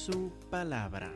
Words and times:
su 0.00 0.32
palabra. 0.48 1.12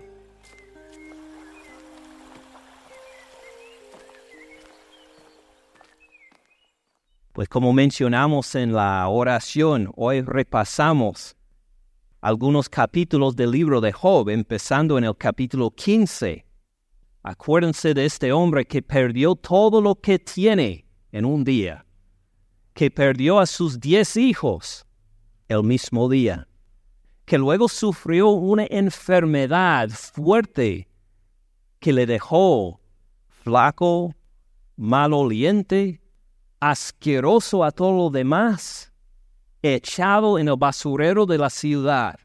Pues 7.33 7.49
como 7.49 7.73
mencionamos 7.73 8.55
en 8.55 8.75
la 8.75 9.09
oración, 9.09 9.91
hoy 9.97 10.21
repasamos 10.21 11.35
algunos 12.21 12.69
capítulos 12.69 13.35
del 13.35 13.53
libro 13.53 13.81
de 13.81 13.91
Job, 13.91 14.29
empezando 14.29 14.99
en 14.99 15.05
el 15.05 15.17
capítulo 15.17 15.71
15. 15.71 16.45
Acuérdense 17.23 17.95
de 17.95 18.05
este 18.05 18.33
hombre 18.33 18.67
que 18.67 18.83
perdió 18.83 19.35
todo 19.35 19.81
lo 19.81 19.95
que 19.95 20.19
tiene 20.19 20.87
en 21.11 21.25
un 21.25 21.43
día, 21.43 21.87
que 22.75 22.91
perdió 22.91 23.41
a 23.41 23.47
sus 23.47 23.81
diez 23.81 24.19
hijos 24.19 24.87
el 25.49 25.63
mismo 25.63 26.11
día, 26.11 26.47
que 27.25 27.39
luego 27.39 27.69
sufrió 27.69 28.29
una 28.31 28.67
enfermedad 28.69 29.89
fuerte 29.91 30.89
que 31.79 31.93
le 31.93 32.07
dejó 32.07 32.81
flaco, 33.43 34.15
maloliente, 34.77 36.01
asqueroso 36.61 37.65
a 37.65 37.71
todo 37.71 37.97
lo 37.97 38.11
demás, 38.11 38.93
echado 39.63 40.39
en 40.39 40.49
el 40.49 40.57
basurero 40.57 41.27
de 41.27 41.39
la 41.39 41.51
ciudad, 41.51 42.19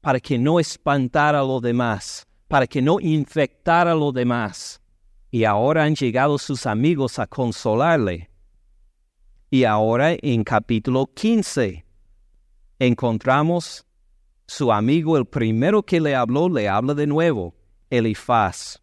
para 0.00 0.20
que 0.20 0.38
no 0.38 0.60
espantara 0.60 1.40
a 1.40 1.44
los 1.44 1.60
demás, 1.62 2.26
para 2.48 2.66
que 2.66 2.80
no 2.80 3.00
infectara 3.00 3.92
a 3.92 3.94
los 3.94 4.12
demás. 4.14 4.80
Y 5.30 5.44
ahora 5.44 5.84
han 5.84 5.94
llegado 5.94 6.38
sus 6.38 6.66
amigos 6.66 7.18
a 7.18 7.26
consolarle. 7.26 8.30
Y 9.50 9.64
ahora 9.64 10.14
en 10.20 10.44
capítulo 10.44 11.06
15 11.06 11.84
encontramos 12.78 13.86
su 14.46 14.72
amigo, 14.72 15.16
el 15.16 15.26
primero 15.26 15.82
que 15.82 16.00
le 16.00 16.14
habló, 16.14 16.48
le 16.48 16.68
habla 16.68 16.94
de 16.94 17.06
nuevo, 17.06 17.54
Elifaz. 17.90 18.80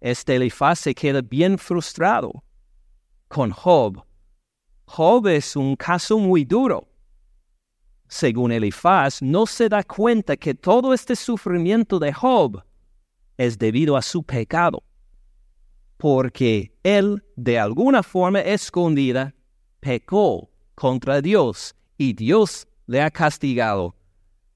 Este 0.00 0.36
Elifaz 0.36 0.78
se 0.78 0.94
queda 0.94 1.20
bien 1.20 1.58
frustrado 1.58 2.44
con 3.26 3.50
Job. 3.50 4.04
Job 4.86 5.26
es 5.26 5.56
un 5.56 5.76
caso 5.76 6.18
muy 6.18 6.44
duro. 6.44 6.88
Según 8.06 8.52
Elifaz, 8.52 9.20
no 9.20 9.46
se 9.46 9.68
da 9.68 9.82
cuenta 9.82 10.36
que 10.36 10.54
todo 10.54 10.94
este 10.94 11.14
sufrimiento 11.14 11.98
de 11.98 12.12
Job 12.12 12.62
es 13.36 13.58
debido 13.58 13.96
a 13.96 14.02
su 14.02 14.22
pecado, 14.22 14.82
porque 15.96 16.72
él, 16.82 17.22
de 17.36 17.58
alguna 17.58 18.02
forma 18.02 18.40
escondida, 18.40 19.34
pecó 19.80 20.50
contra 20.74 21.20
Dios 21.20 21.74
y 21.98 22.14
Dios 22.14 22.66
le 22.86 23.02
ha 23.02 23.10
castigado. 23.10 23.97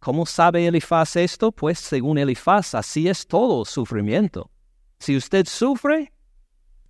¿Cómo 0.02 0.26
sabe 0.26 0.66
Elifaz 0.66 1.14
esto? 1.14 1.52
Pues 1.52 1.78
según 1.78 2.18
Elifaz, 2.18 2.74
así 2.74 3.06
es 3.06 3.24
todo 3.24 3.64
sufrimiento. 3.64 4.50
Si 4.98 5.16
usted 5.16 5.46
sufre, 5.46 6.12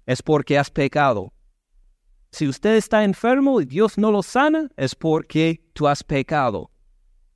es 0.07 0.23
porque 0.23 0.57
has 0.57 0.71
pecado. 0.71 1.31
Si 2.31 2.49
usted 2.49 2.77
está 2.77 3.05
enfermo 3.05 3.61
y 3.61 3.67
Dios 3.67 3.99
no 3.99 4.11
lo 4.11 4.23
sana, 4.23 4.71
es 4.79 4.95
porque 4.95 5.63
tú 5.75 5.87
has 5.89 6.03
pecado. 6.03 6.71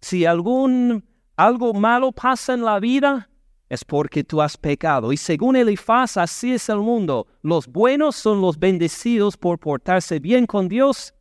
Si 0.01 0.25
algún 0.25 1.05
algo 1.37 1.75
malo 1.75 2.11
pasa 2.11 2.55
en 2.55 2.65
la 2.65 2.81
vida, 2.81 3.29
es 3.69 3.85
porque 3.85 4.25
tú 4.25 4.41
has 4.41 4.57
pecado. 4.57 5.13
Y 5.13 5.19
según 5.19 5.57
Elifaz, 5.57 6.17
así 6.17 6.55
es 6.55 6.71
el 6.71 6.79
mundo. 6.79 7.27
Los 7.43 7.67
buenos 7.67 8.17
son 8.17 8.41
los 8.41 8.59
bendecidos 8.59 9.37
por 9.37 9.59
portarse 9.59 10.21
bien 10.21 10.47
con 10.47 10.69
Dios. 10.69 11.13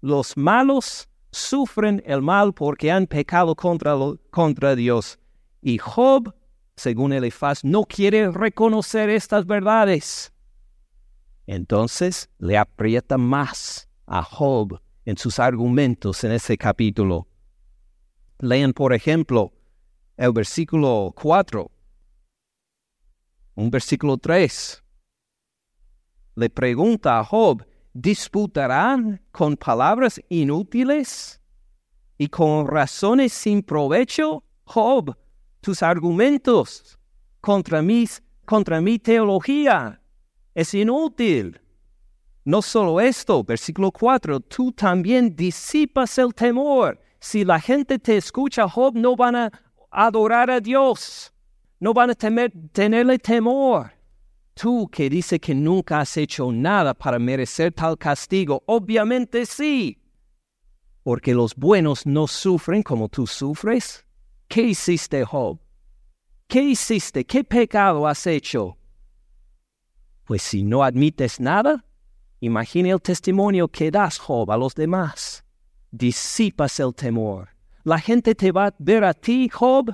Los 0.00 0.34
malos 0.38 1.10
sufren 1.32 2.02
el 2.06 2.22
mal 2.22 2.52
porque 2.52 2.92
han 2.92 3.06
pecado 3.06 3.56
contra, 3.56 3.96
contra 4.30 4.76
Dios. 4.76 5.18
Y 5.60 5.78
Job, 5.78 6.34
según 6.76 7.12
Elifaz, 7.12 7.64
no 7.64 7.84
quiere 7.84 8.30
reconocer 8.30 9.08
estas 9.10 9.46
verdades. 9.46 10.32
Entonces 11.46 12.30
le 12.38 12.56
aprieta 12.56 13.18
más 13.18 13.88
a 14.06 14.22
Job 14.22 14.80
en 15.04 15.16
sus 15.16 15.38
argumentos 15.38 16.22
en 16.24 16.32
ese 16.32 16.56
capítulo. 16.56 17.26
Lean, 18.38 18.72
por 18.72 18.92
ejemplo, 18.92 19.52
el 20.16 20.32
versículo 20.32 21.12
4, 21.20 21.70
un 23.54 23.70
versículo 23.70 24.18
3. 24.18 24.82
Le 26.34 26.50
pregunta 26.50 27.18
a 27.18 27.24
Job, 27.24 27.64
¿disputarán 27.92 29.20
con 29.30 29.56
palabras 29.56 30.20
inútiles 30.28 31.40
y 32.18 32.28
con 32.28 32.66
razones 32.66 33.32
sin 33.32 33.62
provecho? 33.62 34.44
Job, 34.64 35.16
tus 35.60 35.82
argumentos 35.82 36.98
contra, 37.40 37.82
mis, 37.82 38.22
contra 38.44 38.80
mi 38.80 38.98
teología 38.98 40.00
es 40.54 40.74
inútil. 40.74 41.60
No 42.44 42.60
solo 42.60 43.00
esto, 43.00 43.44
versículo 43.44 43.92
4, 43.92 44.40
tú 44.40 44.72
también 44.72 45.34
disipas 45.36 46.18
el 46.18 46.34
temor. 46.34 47.00
Si 47.20 47.44
la 47.44 47.60
gente 47.60 47.98
te 47.98 48.16
escucha, 48.16 48.68
Job, 48.68 48.96
no 48.96 49.14
van 49.14 49.36
a 49.36 49.50
adorar 49.90 50.50
a 50.50 50.58
Dios, 50.58 51.32
no 51.78 51.94
van 51.94 52.10
a 52.10 52.14
temer, 52.14 52.52
tenerle 52.72 53.18
temor. 53.18 53.92
Tú 54.54 54.88
que 54.88 55.08
dices 55.08 55.40
que 55.40 55.54
nunca 55.54 56.00
has 56.00 56.16
hecho 56.16 56.52
nada 56.52 56.94
para 56.94 57.18
merecer 57.18 57.72
tal 57.72 57.96
castigo, 57.96 58.62
obviamente 58.66 59.46
sí. 59.46 59.98
Porque 61.02 61.34
los 61.34 61.56
buenos 61.56 62.06
no 62.06 62.26
sufren 62.26 62.82
como 62.82 63.08
tú 63.08 63.26
sufres. 63.26 64.06
¿Qué 64.48 64.62
hiciste, 64.62 65.24
Job? 65.24 65.58
¿Qué 66.46 66.62
hiciste? 66.62 67.24
¿Qué 67.24 67.42
pecado 67.42 68.06
has 68.06 68.26
hecho? 68.26 68.76
Pues 70.24 70.42
si 70.42 70.62
no 70.62 70.84
admites 70.84 71.40
nada, 71.40 71.84
imagine 72.40 72.90
el 72.90 73.00
testimonio 73.00 73.68
que 73.68 73.90
das, 73.90 74.18
Job, 74.18 74.50
a 74.50 74.56
los 74.56 74.74
demás. 74.74 75.44
Disipas 75.90 76.78
el 76.78 76.94
temor. 76.94 77.48
La 77.84 77.98
gente 77.98 78.34
te 78.34 78.52
va 78.52 78.66
a 78.66 78.74
ver 78.78 79.02
a 79.02 79.14
ti, 79.14 79.48
Job, 79.48 79.92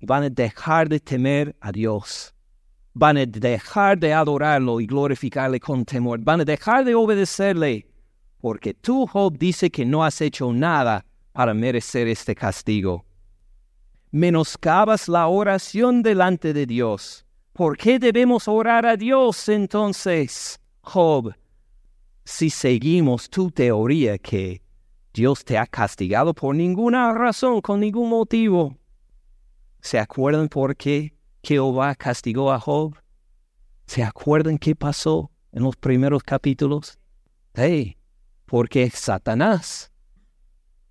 y 0.00 0.06
van 0.06 0.24
a 0.24 0.28
dejar 0.28 0.88
de 0.88 1.00
temer 1.00 1.56
a 1.60 1.72
Dios. 1.72 2.35
Van 2.98 3.18
a 3.18 3.26
dejar 3.26 3.98
de 3.98 4.14
adorarlo 4.14 4.80
y 4.80 4.86
glorificarle 4.86 5.60
con 5.60 5.84
temor. 5.84 6.18
Van 6.20 6.40
a 6.40 6.44
dejar 6.44 6.84
de 6.84 6.94
obedecerle, 6.94 7.86
porque 8.38 8.72
tú, 8.72 9.06
Job, 9.06 9.36
dice 9.36 9.70
que 9.70 9.84
no 9.84 10.02
has 10.02 10.20
hecho 10.22 10.50
nada 10.52 11.04
para 11.32 11.52
merecer 11.52 12.08
este 12.08 12.34
castigo. 12.34 13.04
Menoscabas 14.10 15.08
la 15.08 15.26
oración 15.26 16.02
delante 16.02 16.54
de 16.54 16.64
Dios 16.64 17.26
¿Por 17.56 17.78
qué 17.78 17.98
debemos 17.98 18.48
orar 18.48 18.84
a 18.84 18.98
Dios 18.98 19.48
entonces, 19.48 20.60
Job, 20.82 21.34
si 22.22 22.50
seguimos 22.50 23.30
tu 23.30 23.50
teoría 23.50 24.18
que 24.18 24.60
Dios 25.14 25.42
te 25.42 25.56
ha 25.56 25.66
castigado 25.66 26.34
por 26.34 26.54
ninguna 26.54 27.14
razón, 27.14 27.62
con 27.62 27.80
ningún 27.80 28.10
motivo? 28.10 28.76
¿Se 29.80 29.98
acuerdan 29.98 30.50
por 30.50 30.76
qué 30.76 31.15
Jehová 31.46 31.94
castigó 31.94 32.52
a 32.52 32.58
Job? 32.58 32.96
¿Se 33.86 34.02
acuerdan 34.02 34.58
qué 34.58 34.74
pasó 34.74 35.30
en 35.52 35.62
los 35.62 35.76
primeros 35.76 36.22
capítulos? 36.22 36.98
Hey, 37.54 37.96
porque 38.46 38.90
Satanás 38.90 39.92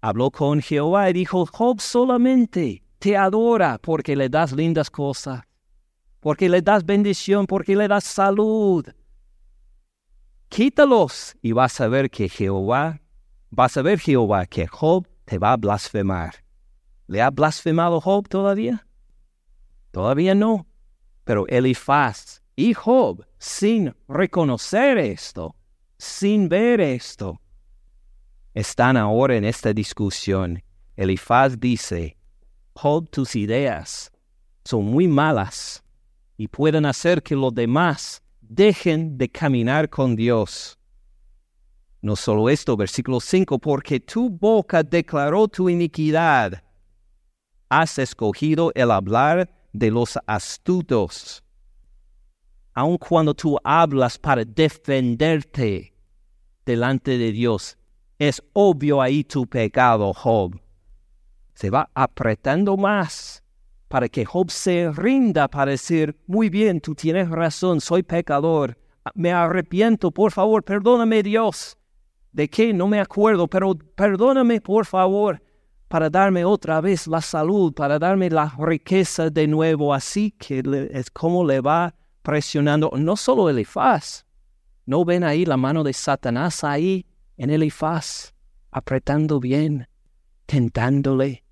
habló 0.01 0.31
con 0.31 0.61
Jehová 0.61 1.09
y 1.09 1.13
dijo, 1.13 1.45
Job 1.45 1.81
solamente 1.81 2.83
te 2.99 3.17
adora 3.17 3.77
porque 3.79 4.15
le 4.15 4.29
das 4.29 4.51
lindas 4.51 4.89
cosas 4.89 5.43
porque 6.25 6.49
le 6.49 6.59
das 6.59 6.83
bendición, 6.83 7.45
porque 7.45 7.75
le 7.75 7.87
das 7.87 8.03
salud. 8.03 8.83
Quítalos 10.49 11.35
y 11.39 11.51
vas 11.51 11.79
a 11.79 11.87
ver 11.87 12.09
que 12.09 12.27
Jehová, 12.27 12.99
vas 13.51 13.77
a 13.77 13.83
ver 13.83 13.99
Jehová 13.99 14.47
que 14.47 14.65
Job 14.65 15.07
te 15.25 15.37
va 15.37 15.51
a 15.51 15.57
blasfemar. 15.57 16.33
¿Le 17.05 17.21
ha 17.21 17.29
blasfemado 17.29 18.01
Job 18.01 18.27
todavía? 18.27 18.84
Todavía 19.95 20.35
no. 20.35 20.67
Pero 21.23 21.47
Elifaz 21.47 22.41
y 22.53 22.73
Job, 22.73 23.25
sin 23.37 23.95
reconocer 24.09 24.97
esto, 24.97 25.55
sin 25.97 26.49
ver 26.49 26.81
esto, 26.81 27.39
están 28.53 28.97
ahora 28.97 29.37
en 29.37 29.45
esta 29.45 29.71
discusión. 29.71 30.61
Elifaz 30.97 31.57
dice, 31.57 32.17
Job, 32.73 33.09
tus 33.09 33.37
ideas 33.37 34.11
son 34.65 34.83
muy 34.83 35.07
malas 35.07 35.81
y 36.35 36.49
pueden 36.49 36.85
hacer 36.85 37.23
que 37.23 37.37
los 37.37 37.55
demás 37.55 38.21
dejen 38.41 39.17
de 39.17 39.29
caminar 39.29 39.89
con 39.89 40.17
Dios. 40.17 40.77
No 42.01 42.17
solo 42.17 42.49
esto, 42.49 42.75
versículo 42.75 43.21
5, 43.21 43.59
porque 43.59 44.01
tu 44.01 44.29
boca 44.29 44.83
declaró 44.83 45.47
tu 45.47 45.69
iniquidad. 45.69 46.61
Has 47.69 47.97
escogido 47.97 48.73
el 48.75 48.91
hablar 48.91 49.54
de 49.77 49.91
los 49.91 50.17
astutos. 50.25 51.43
Aun 52.73 52.97
cuando 52.97 53.33
tú 53.33 53.57
hablas 53.63 54.17
para 54.17 54.43
defenderte 54.43 55.93
delante 56.65 57.17
de 57.17 57.31
Dios, 57.31 57.77
es 58.17 58.41
obvio 58.53 59.01
ahí 59.01 59.23
tu 59.23 59.47
pecado, 59.47 60.13
Job. 60.13 60.59
Se 61.53 61.69
va 61.69 61.89
apretando 61.93 62.75
más 62.75 63.43
para 63.87 64.09
que 64.09 64.25
Job 64.25 64.49
se 64.49 64.91
rinda 64.91 65.47
para 65.47 65.71
decir, 65.71 66.17
muy 66.27 66.49
bien, 66.49 66.81
tú 66.81 66.95
tienes 66.95 67.29
razón, 67.29 67.79
soy 67.79 68.03
pecador, 68.03 68.77
me 69.13 69.31
arrepiento, 69.31 70.11
por 70.11 70.31
favor, 70.31 70.63
perdóname 70.63 71.23
Dios. 71.23 71.77
¿De 72.31 72.49
qué? 72.49 72.73
No 72.73 72.87
me 72.87 72.99
acuerdo, 72.99 73.47
pero 73.47 73.75
perdóname, 73.75 74.59
por 74.59 74.85
favor, 74.85 75.41
para 75.87 76.09
darme 76.09 76.45
otra 76.45 76.81
vez 76.81 77.07
la 77.07 77.21
salud, 77.21 77.73
para 77.73 77.99
darme 77.99 78.29
la 78.29 78.53
riqueza 78.57 79.29
de 79.29 79.47
nuevo. 79.47 79.93
Así 79.93 80.31
que 80.31 80.63
es 80.91 81.09
como 81.11 81.45
le 81.45 81.61
va 81.61 81.93
presionando, 82.21 82.91
no 82.97 83.15
solo 83.15 83.49
Elifaz, 83.49 84.25
¿no 84.85 85.05
ven 85.05 85.23
ahí 85.23 85.45
la 85.45 85.57
mano 85.57 85.83
de 85.83 85.93
Satanás 85.93 86.63
ahí 86.63 87.05
en 87.37 87.49
Elifaz, 87.49 88.33
apretando 88.71 89.39
bien, 89.39 89.87
tentándole? 90.45 91.45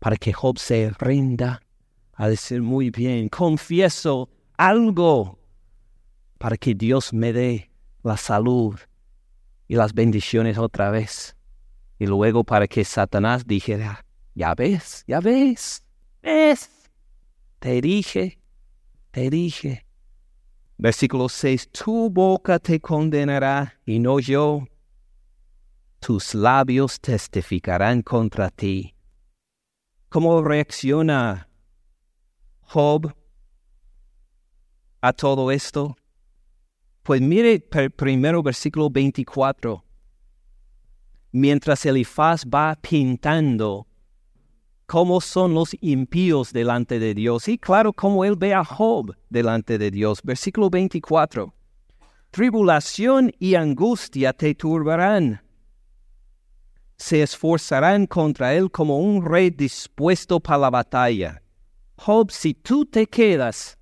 para 0.00 0.16
que 0.16 0.32
Job 0.32 0.58
se 0.58 0.90
rinda 0.98 1.62
a 2.14 2.28
decir 2.28 2.60
muy 2.62 2.90
bien, 2.90 3.28
confieso 3.28 4.28
algo 4.56 5.38
para 6.38 6.56
que 6.56 6.74
Dios 6.74 7.12
me 7.12 7.32
dé 7.32 7.70
la 8.02 8.16
salud 8.16 8.76
y 9.68 9.76
las 9.76 9.94
bendiciones 9.94 10.58
otra 10.58 10.90
vez. 10.90 11.36
Y 12.00 12.06
luego 12.06 12.44
para 12.44 12.66
que 12.66 12.82
Satanás 12.82 13.46
dijera, 13.46 14.06
ya 14.34 14.54
ves, 14.54 15.04
ya 15.06 15.20
ves, 15.20 15.84
ves, 16.22 16.70
te 17.58 17.78
dije, 17.82 18.40
te 19.10 19.28
dije. 19.28 19.86
Versículo 20.78 21.28
6, 21.28 21.68
tu 21.70 22.08
boca 22.08 22.58
te 22.58 22.80
condenará 22.80 23.78
y 23.84 23.98
no 23.98 24.18
yo. 24.18 24.66
Tus 25.98 26.34
labios 26.34 26.98
testificarán 26.98 28.00
contra 28.00 28.48
ti. 28.48 28.94
¿Cómo 30.08 30.42
reacciona 30.42 31.50
Job 32.62 33.14
a 35.02 35.12
todo 35.12 35.50
esto? 35.50 35.98
Pues 37.02 37.20
mire 37.20 37.60
primero 37.60 38.42
versículo 38.42 38.88
24. 38.88 39.84
Mientras 41.32 41.86
Elifaz 41.86 42.44
va 42.44 42.76
pintando 42.80 43.86
cómo 44.86 45.20
son 45.20 45.54
los 45.54 45.76
impíos 45.80 46.52
delante 46.52 46.98
de 46.98 47.14
Dios 47.14 47.46
y 47.48 47.58
claro 47.58 47.92
cómo 47.92 48.24
él 48.24 48.34
ve 48.36 48.54
a 48.54 48.64
Job 48.64 49.16
delante 49.28 49.78
de 49.78 49.90
Dios. 49.90 50.20
Versículo 50.22 50.70
24. 50.70 51.54
Tribulación 52.30 53.32
y 53.38 53.54
angustia 53.54 54.32
te 54.32 54.54
turbarán 54.54 55.40
se 57.00 57.22
esforzarán 57.22 58.06
contra 58.06 58.52
él 58.52 58.70
como 58.70 58.98
un 58.98 59.24
rey 59.24 59.48
dispuesto 59.48 60.38
para 60.38 60.58
la 60.58 60.70
batalla. 60.70 61.42
Job, 61.96 62.30
si 62.30 62.52
tú 62.52 62.84
te 62.84 63.06
quedas 63.06 63.78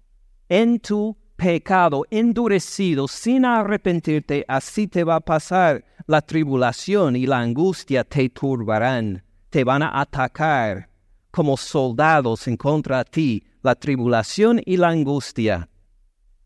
en 0.49 0.79
tu 0.79 1.17
pecado 1.39 2.05
endurecido 2.11 3.07
sin 3.07 3.45
arrepentirte, 3.45 4.45
así 4.49 4.89
te 4.89 5.05
va 5.05 5.17
a 5.17 5.21
pasar. 5.21 5.85
La 6.07 6.21
tribulación 6.21 7.15
y 7.15 7.27
la 7.27 7.39
angustia 7.39 8.03
te 8.03 8.29
turbarán, 8.29 9.23
te 9.49 9.63
van 9.63 9.83
a 9.85 10.01
atacar 10.01 10.91
como 11.31 11.57
soldados 11.57 12.49
en 12.49 12.57
contra 12.57 12.99
de 12.99 13.11
ti. 13.11 13.45
La 13.63 13.77
tribulación 13.77 14.61
y 14.65 14.77
la 14.79 14.89
angustia 14.89 15.69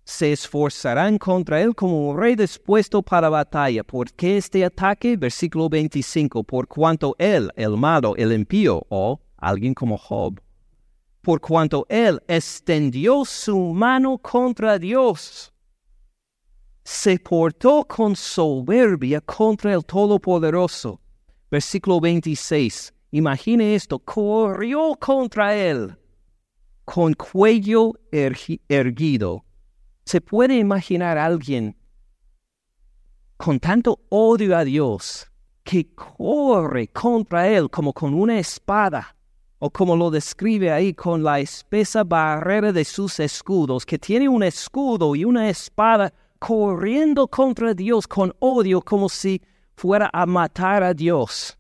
se 0.04 0.32
esforzarán 0.32 1.16
contra 1.16 1.62
él 1.62 1.74
como 1.74 2.10
un 2.10 2.18
rey 2.18 2.34
dispuesto 2.34 3.00
para 3.00 3.30
batalla. 3.30 3.84
¿Por 3.84 4.12
qué 4.12 4.36
este 4.36 4.62
ataque? 4.62 5.16
Versículo 5.16 5.70
25. 5.70 6.44
Por 6.44 6.68
cuanto 6.68 7.14
él, 7.18 7.50
el 7.56 7.78
malo, 7.78 8.14
el 8.16 8.32
impío, 8.32 8.84
o 8.90 9.20
alguien 9.38 9.72
como 9.72 9.96
Job, 9.96 10.38
por 11.22 11.40
cuanto 11.40 11.86
él 11.88 12.20
extendió 12.28 13.24
su 13.24 13.72
mano 13.72 14.18
contra 14.18 14.78
Dios, 14.78 15.52
se 16.84 17.18
portó 17.18 17.84
con 17.84 18.16
soberbia 18.16 19.20
contra 19.20 19.72
el 19.72 19.84
Todopoderoso. 19.84 21.00
Versículo 21.50 22.00
26. 22.00 22.92
Imagine 23.12 23.74
esto, 23.74 23.98
corrió 23.98 24.94
contra 24.98 25.54
él 25.54 25.96
con 26.84 27.14
cuello 27.14 27.92
erguido 28.10 29.44
¿Se 30.04 30.20
puede 30.20 30.58
imaginar 30.58 31.16
a 31.16 31.24
alguien 31.26 31.76
con 33.36 33.58
tanto 33.60 34.00
odio 34.08 34.56
a 34.56 34.64
Dios 34.64 35.30
que 35.62 35.94
corre 35.94 36.88
contra 36.88 37.48
Él 37.48 37.70
como 37.70 37.92
con 37.92 38.14
una 38.14 38.38
espada? 38.38 39.16
O 39.64 39.70
como 39.70 39.94
lo 39.94 40.10
describe 40.10 40.72
ahí 40.72 40.92
con 40.92 41.22
la 41.22 41.38
espesa 41.38 42.02
barrera 42.02 42.72
de 42.72 42.84
sus 42.84 43.20
escudos, 43.20 43.86
que 43.86 43.96
tiene 43.96 44.28
un 44.28 44.42
escudo 44.42 45.14
y 45.14 45.24
una 45.24 45.48
espada 45.48 46.12
corriendo 46.40 47.28
contra 47.28 47.72
Dios 47.72 48.08
con 48.08 48.34
odio 48.40 48.82
como 48.82 49.08
si 49.08 49.40
fuera 49.76 50.10
a 50.12 50.26
matar 50.26 50.82
a 50.82 50.92
Dios. 50.92 51.56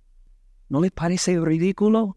¿No 0.68 0.80
le 0.80 0.90
parece 0.90 1.38
ridículo? 1.38 2.16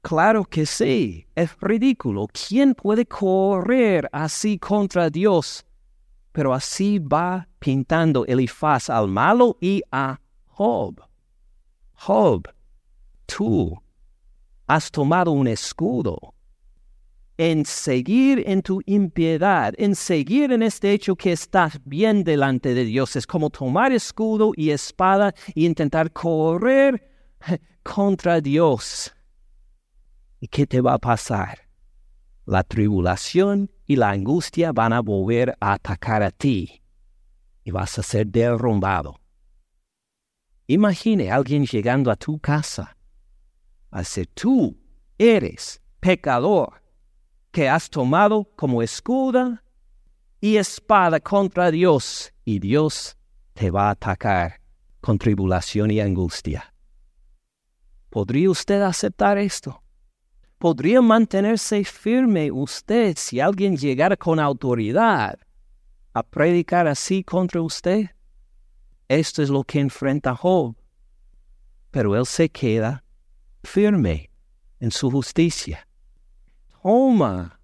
Claro 0.00 0.44
que 0.44 0.64
sí, 0.64 1.26
es 1.34 1.50
ridículo. 1.60 2.28
¿Quién 2.28 2.76
puede 2.76 3.04
correr 3.04 4.08
así 4.12 4.60
contra 4.60 5.10
Dios? 5.10 5.66
Pero 6.30 6.54
así 6.54 7.00
va 7.00 7.48
pintando 7.58 8.24
Elifaz 8.26 8.90
al 8.90 9.08
malo 9.08 9.56
y 9.60 9.82
a 9.90 10.20
Job. 10.46 11.02
Job, 11.94 12.44
tú 13.26 13.82
has 14.66 14.90
tomado 14.90 15.30
un 15.30 15.46
escudo 15.46 16.34
en 17.38 17.66
seguir 17.66 18.42
en 18.46 18.62
tu 18.62 18.80
impiedad, 18.86 19.74
en 19.76 19.94
seguir 19.94 20.52
en 20.52 20.62
este 20.62 20.92
hecho 20.92 21.16
que 21.16 21.32
estás 21.32 21.78
bien 21.84 22.24
delante 22.24 22.74
de 22.74 22.84
Dios. 22.84 23.14
Es 23.16 23.26
como 23.26 23.50
tomar 23.50 23.92
escudo 23.92 24.52
y 24.56 24.70
espada 24.70 25.34
e 25.54 25.62
intentar 25.62 26.12
correr 26.12 27.10
contra 27.82 28.40
Dios. 28.40 29.14
¿Y 30.40 30.48
qué 30.48 30.66
te 30.66 30.80
va 30.80 30.94
a 30.94 30.98
pasar? 30.98 31.68
La 32.46 32.62
tribulación 32.62 33.70
y 33.86 33.96
la 33.96 34.10
angustia 34.10 34.72
van 34.72 34.92
a 34.92 35.00
volver 35.00 35.56
a 35.60 35.74
atacar 35.74 36.22
a 36.22 36.30
ti 36.30 36.82
y 37.64 37.70
vas 37.70 37.98
a 37.98 38.02
ser 38.02 38.28
derrumbado. 38.28 39.20
Imagine 40.68 41.30
a 41.30 41.36
alguien 41.36 41.66
llegando 41.66 42.10
a 42.10 42.16
tu 42.16 42.38
casa 42.38 42.95
a 43.96 44.00
decir, 44.00 44.28
tú 44.34 44.76
eres 45.16 45.80
pecador 46.00 46.82
que 47.50 47.66
has 47.66 47.88
tomado 47.88 48.44
como 48.54 48.82
escudo 48.82 49.58
y 50.38 50.58
espada 50.58 51.18
contra 51.18 51.70
Dios 51.70 52.30
y 52.44 52.58
Dios 52.58 53.16
te 53.54 53.70
va 53.70 53.88
a 53.88 53.92
atacar 53.92 54.60
con 55.00 55.16
tribulación 55.16 55.90
y 55.90 56.00
angustia. 56.00 56.74
¿Podría 58.10 58.50
usted 58.50 58.82
aceptar 58.82 59.38
esto? 59.38 59.82
¿Podría 60.58 61.00
mantenerse 61.00 61.82
firme 61.82 62.50
usted 62.50 63.16
si 63.16 63.40
alguien 63.40 63.78
llegara 63.78 64.16
con 64.16 64.38
autoridad 64.38 65.38
a 66.12 66.22
predicar 66.22 66.86
así 66.86 67.24
contra 67.24 67.62
usted? 67.62 68.10
Esto 69.08 69.42
es 69.42 69.48
lo 69.48 69.64
que 69.64 69.80
enfrenta 69.80 70.36
Job. 70.36 70.76
Pero 71.90 72.14
él 72.14 72.26
se 72.26 72.50
queda 72.50 73.05
firme 73.66 74.30
en 74.80 74.90
su 74.90 75.10
justicia. 75.10 75.86
Toma 76.82 77.60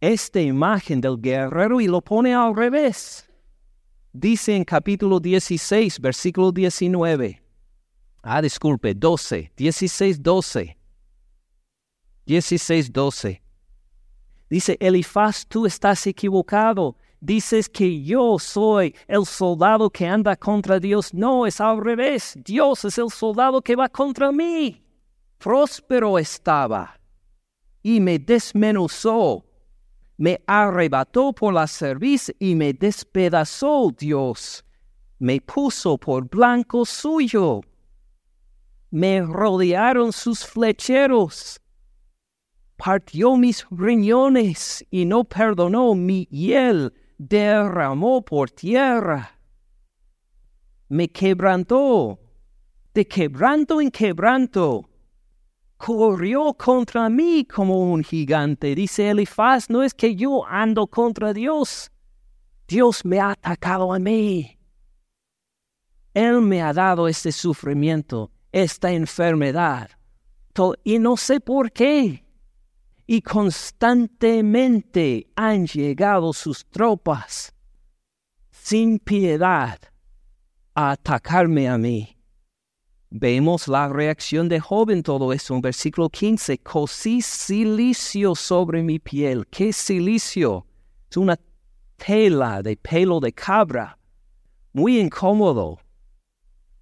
esta 0.00 0.40
imagen 0.40 1.00
del 1.00 1.20
guerrero 1.20 1.80
y 1.80 1.86
lo 1.86 2.00
pone 2.00 2.34
al 2.34 2.54
revés. 2.54 3.28
Dice 4.12 4.56
en 4.56 4.64
capítulo 4.64 5.20
16, 5.20 6.00
versículo 6.00 6.52
19. 6.52 7.40
Ah, 8.22 8.42
disculpe, 8.42 8.94
12, 8.94 9.52
16, 9.56 10.22
12. 10.22 10.78
16:12. 12.28 13.40
Dice, 14.50 14.76
Elifaz, 14.80 15.46
tú 15.46 15.66
estás 15.66 16.06
equivocado. 16.06 16.96
Dices 17.20 17.68
que 17.68 18.02
yo 18.02 18.38
soy 18.38 18.94
el 19.06 19.24
soldado 19.26 19.90
que 19.90 20.06
anda 20.06 20.36
contra 20.36 20.78
Dios. 20.78 21.12
No, 21.12 21.46
es 21.46 21.60
al 21.60 21.82
revés. 21.82 22.38
Dios 22.44 22.84
es 22.84 22.98
el 22.98 23.10
soldado 23.10 23.60
que 23.62 23.74
va 23.74 23.88
contra 23.88 24.30
mí. 24.30 24.82
Próspero 25.38 26.18
estaba 26.18 27.00
y 27.82 28.00
me 28.00 28.18
desmenuzó. 28.18 29.44
Me 30.16 30.42
arrebató 30.46 31.32
por 31.32 31.54
la 31.54 31.66
cerviz 31.66 32.34
y 32.38 32.54
me 32.54 32.72
despedazó 32.72 33.92
Dios. 33.96 34.64
Me 35.18 35.40
puso 35.40 35.96
por 35.96 36.28
blanco 36.28 36.84
suyo. 36.84 37.60
Me 38.90 39.20
rodearon 39.22 40.12
sus 40.12 40.44
flecheros 40.44 41.60
partió 42.78 43.36
mis 43.36 43.66
riñones 43.70 44.86
y 44.90 45.04
no 45.04 45.24
perdonó 45.24 45.94
mi 45.94 46.26
hiel, 46.30 46.94
derramó 47.18 48.24
por 48.24 48.50
tierra. 48.50 49.36
Me 50.88 51.08
quebrantó, 51.08 52.20
de 52.94 53.06
quebranto 53.06 53.80
en 53.80 53.90
quebranto, 53.90 54.88
corrió 55.78 56.52
contra 56.54 57.08
mí 57.08 57.46
como 57.46 57.90
un 57.90 58.04
gigante. 58.04 58.74
Dice 58.74 59.08
Elifaz, 59.08 59.70
no 59.70 59.82
es 59.82 59.94
que 59.94 60.14
yo 60.14 60.46
ando 60.46 60.86
contra 60.86 61.32
Dios. 61.32 61.90
Dios 62.66 63.02
me 63.04 63.20
ha 63.20 63.30
atacado 63.30 63.94
a 63.94 63.98
mí. 63.98 64.58
Él 66.12 66.42
me 66.42 66.60
ha 66.60 66.74
dado 66.74 67.08
este 67.08 67.32
sufrimiento, 67.32 68.30
esta 68.52 68.92
enfermedad. 68.92 69.90
Y 70.82 70.98
no 70.98 71.16
sé 71.16 71.40
por 71.40 71.70
qué. 71.70 72.24
Y 73.06 73.22
constantemente 73.22 75.30
han 75.36 75.66
llegado 75.66 76.32
sus 76.32 76.66
tropas 76.66 77.54
sin 78.50 78.98
piedad 78.98 79.78
a 80.74 80.90
atacarme 80.90 81.68
a 81.68 81.78
mí. 81.78 82.17
Vemos 83.10 83.68
la 83.68 83.88
reacción 83.88 84.50
de 84.50 84.60
Job 84.60 84.90
en 84.90 85.02
todo 85.02 85.32
esto. 85.32 85.54
En 85.54 85.62
versículo 85.62 86.10
15, 86.10 86.58
cosí 86.58 87.22
silicio 87.22 88.34
sobre 88.34 88.82
mi 88.82 88.98
piel. 88.98 89.46
¿Qué 89.46 89.72
silicio? 89.72 90.66
Es 91.10 91.16
una 91.16 91.38
tela 91.96 92.62
de 92.62 92.76
pelo 92.76 93.18
de 93.18 93.32
cabra, 93.32 93.98
muy 94.74 95.00
incómodo, 95.00 95.78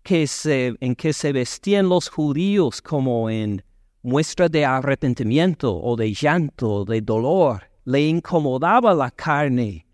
que 0.03 0.27
se, 0.27 0.75
en 0.81 0.97
que 0.97 1.13
se 1.13 1.33
vestían 1.33 1.89
los 1.89 2.09
judíos 2.09 2.83
como 2.83 3.31
en 3.31 3.63
muestra 4.03 4.49
de 4.49 4.65
arrepentimiento 4.65 5.81
o 5.81 5.95
de 5.95 6.13
llanto, 6.13 6.85
de 6.85 7.01
dolor. 7.03 7.63
Le 7.85 8.01
incomodaba 8.01 8.95
la 8.95 9.13
carne 9.13 9.87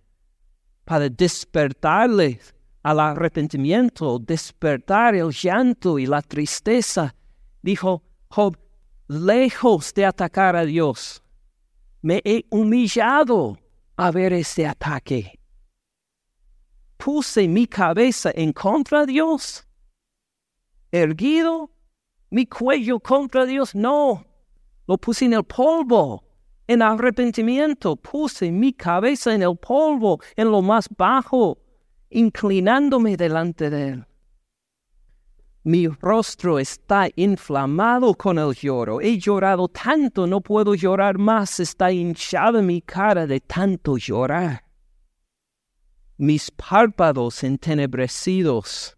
para 0.85 1.11
despertarles 1.11 2.55
al 2.83 3.01
arrepentimiento, 3.01 4.19
despertar 4.19 5.15
el 5.15 5.31
llanto 5.31 5.99
y 5.99 6.07
la 6.07 6.23
tristeza. 6.23 7.15
Dijo 7.63 8.03
Job, 8.29 8.59
lejos 9.09 9.95
de 9.95 10.07
atacar 10.07 10.57
a 10.57 10.65
Dios, 10.65 11.23
me 12.01 12.21
he 12.25 12.45
humillado 12.51 13.59
a 13.97 14.11
ver 14.11 14.33
este 14.33 14.67
ataque. 14.67 15.39
Puse 16.97 17.49
mi 17.49 17.67
cabeza 17.67 18.31
en 18.35 18.53
contra 18.53 19.01
de 19.01 19.13
Dios, 19.13 19.67
erguido, 20.91 21.71
mi 22.31 22.47
cuello 22.47 22.99
contra 23.01 23.45
Dios, 23.45 23.75
no, 23.75 24.25
lo 24.87 24.99
puse 24.99 25.27
en 25.27 25.35
el 25.35 25.45
polvo. 25.45 26.25
En 26.69 26.81
arrepentimiento 26.81 27.97
puse 27.97 28.51
mi 28.51 28.73
cabeza 28.73 29.35
en 29.35 29.43
el 29.43 29.57
polvo, 29.57 30.21
en 30.37 30.51
lo 30.51 30.63
más 30.63 30.89
bajo, 30.97 31.59
inclinándome 32.13 33.17
delante 33.17 33.71
de 33.71 33.89
Él. 33.89 34.07
Mi 35.65 35.87
rostro 35.87 36.59
está 36.59 37.09
inflamado 37.15 38.15
con 38.15 38.37
el 38.37 38.53
lloro. 38.53 39.01
He 39.01 39.17
llorado 39.19 39.69
tanto, 39.69 40.27
no 40.27 40.41
puedo 40.41 40.75
llorar 40.75 41.19
más. 41.19 41.61
Está 41.61 41.93
hinchada 41.93 42.61
mi 42.63 42.81
cara 42.81 43.29
de 43.29 43.39
tanto 43.39 43.97
llorar. 43.97 44.65
Mis 46.17 46.51
párpados 46.51 47.45
entenebrecidos. 47.45 48.97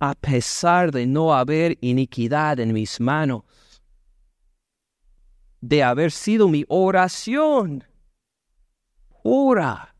A 0.00 0.14
pesar 0.14 0.90
de 0.90 1.06
no 1.06 1.32
haber 1.32 1.78
iniquidad 1.80 2.60
en 2.60 2.74
mis 2.74 3.00
manos. 3.00 3.42
De 5.62 5.82
haber 5.82 6.10
sido 6.10 6.46
mi 6.46 6.66
oración. 6.68 7.84
Ora 9.22 9.93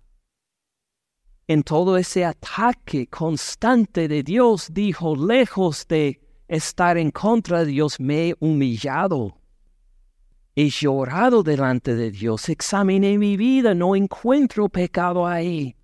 en 1.47 1.63
todo 1.63 1.97
ese 1.97 2.25
ataque 2.25 3.07
constante 3.07 4.09
de 4.09 4.23
Dios, 4.23 4.69
dijo, 4.73 5.15
lejos 5.15 5.87
de 5.87 6.21
estar 6.49 6.97
en 6.97 7.11
contra 7.11 7.61
de 7.61 7.67
Dios, 7.67 8.01
me 8.01 8.29
he 8.29 8.37
humillado. 8.41 9.37
He 10.57 10.69
llorado 10.71 11.43
delante 11.43 11.95
de 11.95 12.11
Dios, 12.11 12.49
examiné 12.49 13.19
mi 13.19 13.37
vida, 13.37 13.75
no 13.75 13.97
encuentro 13.97 14.69
pecado 14.69 15.27
ahí. 15.27 15.75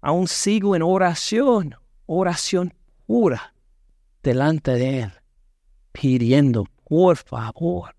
Aún 0.00 0.26
sigo 0.26 0.74
en 0.74 0.82
oración, 0.82 1.76
oración 2.06 2.74
pura, 3.06 3.54
delante 4.22 4.72
de 4.72 5.00
Él, 5.00 5.12
pidiendo, 5.92 6.64
por 6.88 7.16
favor, 7.16 7.94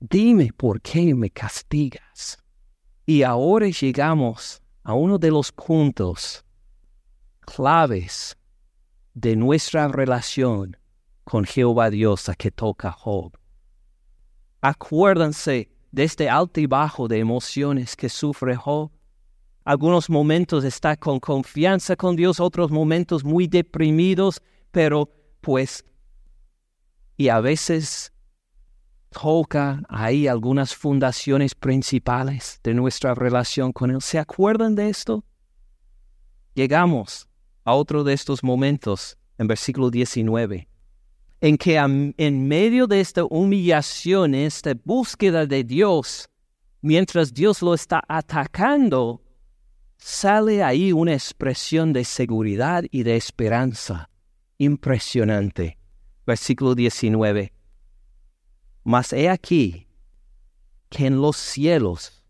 dime 0.00 0.50
por 0.56 0.80
qué 0.80 1.14
me 1.14 1.30
castigas. 1.30 2.42
Y 3.04 3.22
ahora 3.22 3.68
llegamos 3.68 4.61
a 4.84 4.94
uno 4.94 5.18
de 5.18 5.30
los 5.30 5.52
puntos 5.52 6.44
claves 7.40 8.36
de 9.14 9.36
nuestra 9.36 9.88
relación 9.88 10.76
con 11.24 11.44
Jehová 11.44 11.90
Dios 11.90 12.28
a 12.28 12.34
que 12.34 12.50
toca 12.50 12.90
Job. 12.92 13.36
Acuérdense 14.60 15.68
de 15.90 16.04
este 16.04 16.28
alto 16.28 16.60
y 16.60 16.66
bajo 16.66 17.08
de 17.08 17.18
emociones 17.18 17.96
que 17.96 18.08
sufre 18.08 18.56
Job. 18.56 18.90
Algunos 19.64 20.10
momentos 20.10 20.64
está 20.64 20.96
con 20.96 21.20
confianza 21.20 21.94
con 21.94 22.16
Dios, 22.16 22.40
otros 22.40 22.70
momentos 22.70 23.24
muy 23.24 23.46
deprimidos, 23.46 24.42
pero 24.72 25.08
pues, 25.40 25.84
y 27.16 27.28
a 27.28 27.40
veces 27.40 28.11
toca 29.12 29.82
ahí 29.88 30.26
algunas 30.26 30.74
fundaciones 30.74 31.54
principales 31.54 32.58
de 32.64 32.74
nuestra 32.74 33.14
relación 33.14 33.72
con 33.72 33.90
Él. 33.90 34.00
¿Se 34.00 34.18
acuerdan 34.18 34.74
de 34.74 34.88
esto? 34.88 35.24
Llegamos 36.54 37.28
a 37.64 37.74
otro 37.74 38.02
de 38.02 38.14
estos 38.14 38.42
momentos 38.42 39.16
en 39.38 39.46
versículo 39.46 39.90
19, 39.90 40.68
en 41.40 41.56
que 41.56 41.76
en 41.76 42.48
medio 42.48 42.86
de 42.86 43.00
esta 43.00 43.24
humillación, 43.24 44.34
esta 44.34 44.72
búsqueda 44.84 45.46
de 45.46 45.64
Dios, 45.64 46.28
mientras 46.80 47.32
Dios 47.32 47.62
lo 47.62 47.74
está 47.74 48.02
atacando, 48.08 49.22
sale 49.96 50.62
ahí 50.62 50.92
una 50.92 51.12
expresión 51.12 51.92
de 51.92 52.04
seguridad 52.04 52.84
y 52.90 53.02
de 53.02 53.16
esperanza 53.16 54.10
impresionante. 54.58 55.78
Versículo 56.26 56.74
19 56.74 57.52
mas 58.84 59.12
he 59.12 59.28
aquí 59.28 59.86
que 60.88 61.06
en 61.06 61.20
los 61.20 61.36
cielos 61.36 62.22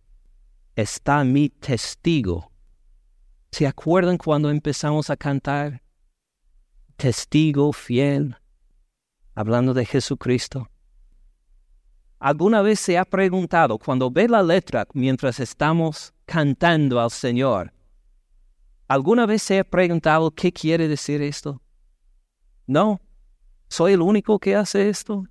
está 0.77 1.25
mi 1.25 1.49
testigo. 1.49 2.51
¿Se 3.51 3.67
acuerdan 3.67 4.19
cuando 4.19 4.51
empezamos 4.51 5.11
a 5.11 5.17
cantar? 5.17 5.83
Testigo 6.97 7.73
fiel, 7.73 8.37
hablando 9.35 9.75
de 9.75 9.85
Jesucristo. 9.85 10.69
¿Alguna 12.19 12.63
vez 12.63 12.79
se 12.79 12.97
ha 12.97 13.05
preguntado, 13.05 13.79
cuando 13.79 14.11
ve 14.11 14.29
la 14.29 14.43
letra 14.43 14.87
mientras 14.95 15.41
estamos 15.41 16.15
cantando 16.25 17.01
al 17.01 17.11
Señor, 17.11 17.73
¿alguna 18.87 19.27
vez 19.27 19.43
se 19.43 19.59
ha 19.59 19.65
preguntado 19.65 20.31
qué 20.31 20.53
quiere 20.53 20.87
decir 20.87 21.21
esto? 21.21 21.61
No, 22.67 23.01
soy 23.69 23.95
el 23.95 24.03
único 24.03 24.39
que 24.39 24.55
hace 24.55 24.89
esto. 24.89 25.25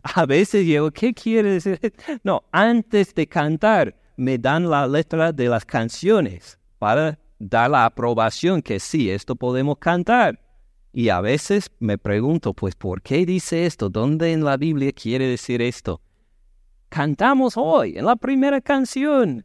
A 0.14 0.26
veces 0.26 0.64
digo, 0.64 0.90
¿qué 0.90 1.12
quiere 1.12 1.52
decir? 1.52 1.78
No, 2.22 2.44
antes 2.52 3.14
de 3.14 3.26
cantar 3.26 3.94
me 4.16 4.36
dan 4.38 4.68
la 4.68 4.86
letra 4.86 5.32
de 5.32 5.48
las 5.48 5.64
canciones 5.64 6.58
para 6.78 7.18
dar 7.38 7.70
la 7.70 7.84
aprobación 7.84 8.60
que 8.62 8.80
sí, 8.80 9.10
esto 9.10 9.36
podemos 9.36 9.78
cantar. 9.78 10.40
Y 10.92 11.10
a 11.10 11.20
veces 11.20 11.70
me 11.78 11.98
pregunto, 11.98 12.52
pues, 12.52 12.74
¿por 12.74 13.02
qué 13.02 13.24
dice 13.24 13.66
esto? 13.66 13.88
¿Dónde 13.88 14.32
en 14.32 14.44
la 14.44 14.56
Biblia 14.56 14.90
quiere 14.92 15.26
decir 15.26 15.62
esto? 15.62 16.00
Cantamos 16.88 17.54
hoy, 17.56 17.96
en 17.96 18.06
la 18.06 18.16
primera 18.16 18.60
canción, 18.60 19.44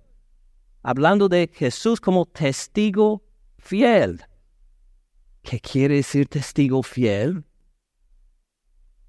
hablando 0.82 1.30
de 1.30 1.52
Jesús 1.54 2.00
como 2.00 2.26
testigo 2.26 3.22
fiel. 3.60 4.22
¿Qué 5.44 5.60
quiere 5.60 5.96
decir 5.96 6.28
testigo 6.28 6.82
fiel? 6.82 7.44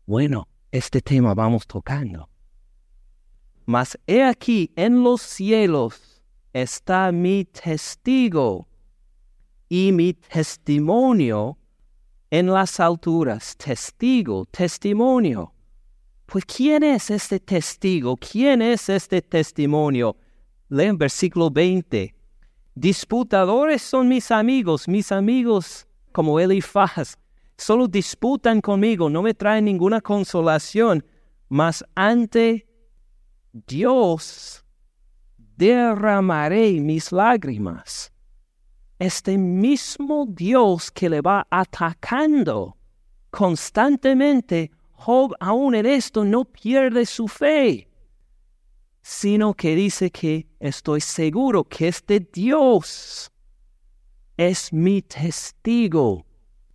Bueno, 0.05 0.49
este 0.75 1.01
tema 1.01 1.35
vamos 1.35 1.67
tocando. 1.69 2.29
Mas 3.65 3.97
he 4.09 4.25
aquí 4.25 4.73
en 4.75 5.05
los 5.05 5.23
cielos 5.23 6.21
está 6.53 7.13
mi 7.13 7.45
testigo 7.45 8.67
y 9.69 9.93
mi 9.93 10.15
testimonio 10.15 11.57
en 12.29 12.49
las 12.49 12.81
alturas. 12.81 13.57
Testigo, 13.57 14.47
testimonio. 14.47 15.55
Pues 16.27 16.45
¿quién 16.45 16.83
es 16.83 17.09
este 17.09 17.39
testigo? 17.39 18.17
¿Quién 18.17 18.61
es 18.61 18.89
este 18.89 19.23
testimonio? 19.23 20.17
Leen 20.69 20.99
versículo 20.99 21.51
20. 21.51 22.13
Disputadores 22.75 23.81
son 23.81 24.09
mis 24.09 24.33
amigos, 24.33 24.89
mis 24.89 25.13
amigos 25.13 25.87
como 26.11 26.41
Elifaz, 26.41 27.17
solo 27.57 27.89
disputan 27.89 28.61
conmigo, 28.61 29.09
no 29.09 29.23
me 29.23 29.35
traen 29.35 29.65
ninguna 29.65 30.01
consolación, 30.01 31.05
mas 31.49 31.85
ante 31.95 32.67
Dios 33.53 34.65
derramaré 35.57 36.81
mis 36.81 37.13
lágrimas. 37.13 38.13
Este 38.99 39.37
mismo 39.39 40.27
Dios 40.29 40.91
que 40.91 41.09
le 41.09 41.21
va 41.21 41.47
atacando 41.51 42.77
constantemente, 43.31 44.71
Job 44.93 45.35
aún 45.41 45.75
en 45.75 45.87
esto 45.87 46.25
no 46.25 46.45
pierde 46.45 47.05
su 47.05 47.29
fe, 47.29 47.89
sino 49.03 49.53
que 49.55 49.75
dice 49.75 50.11
que 50.11 50.47
estoy 50.61 51.01
seguro 51.01 51.65
que 51.65 51.89
este 51.89 52.21
Dios 52.21 53.31
es 54.37 54.73
mi 54.73 55.03
testigo, 55.03 56.25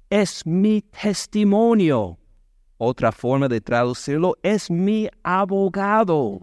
es 0.10 0.46
mi 0.46 0.82
testimonio. 0.82 2.18
Otra 2.78 3.12
forma 3.12 3.48
de 3.48 3.62
traducirlo 3.62 4.36
es 4.42 4.72
mi 4.72 5.10
abogado. 5.24 6.42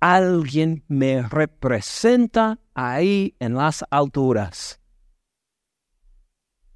Alguien 0.00 0.84
me 0.88 1.22
representa 1.22 2.58
ahí 2.74 3.34
en 3.38 3.54
las 3.54 3.84
alturas. 3.90 4.80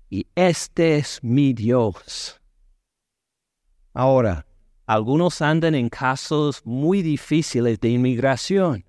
Y 0.09 0.26
este 0.35 0.97
es 0.97 1.23
mi 1.23 1.52
Dios. 1.52 2.40
Ahora, 3.92 4.47
algunos 4.87 5.42
andan 5.42 5.75
en 5.75 5.88
casos 5.88 6.64
muy 6.64 7.02
difíciles 7.02 7.80
de 7.80 7.88
inmigración. 7.88 8.86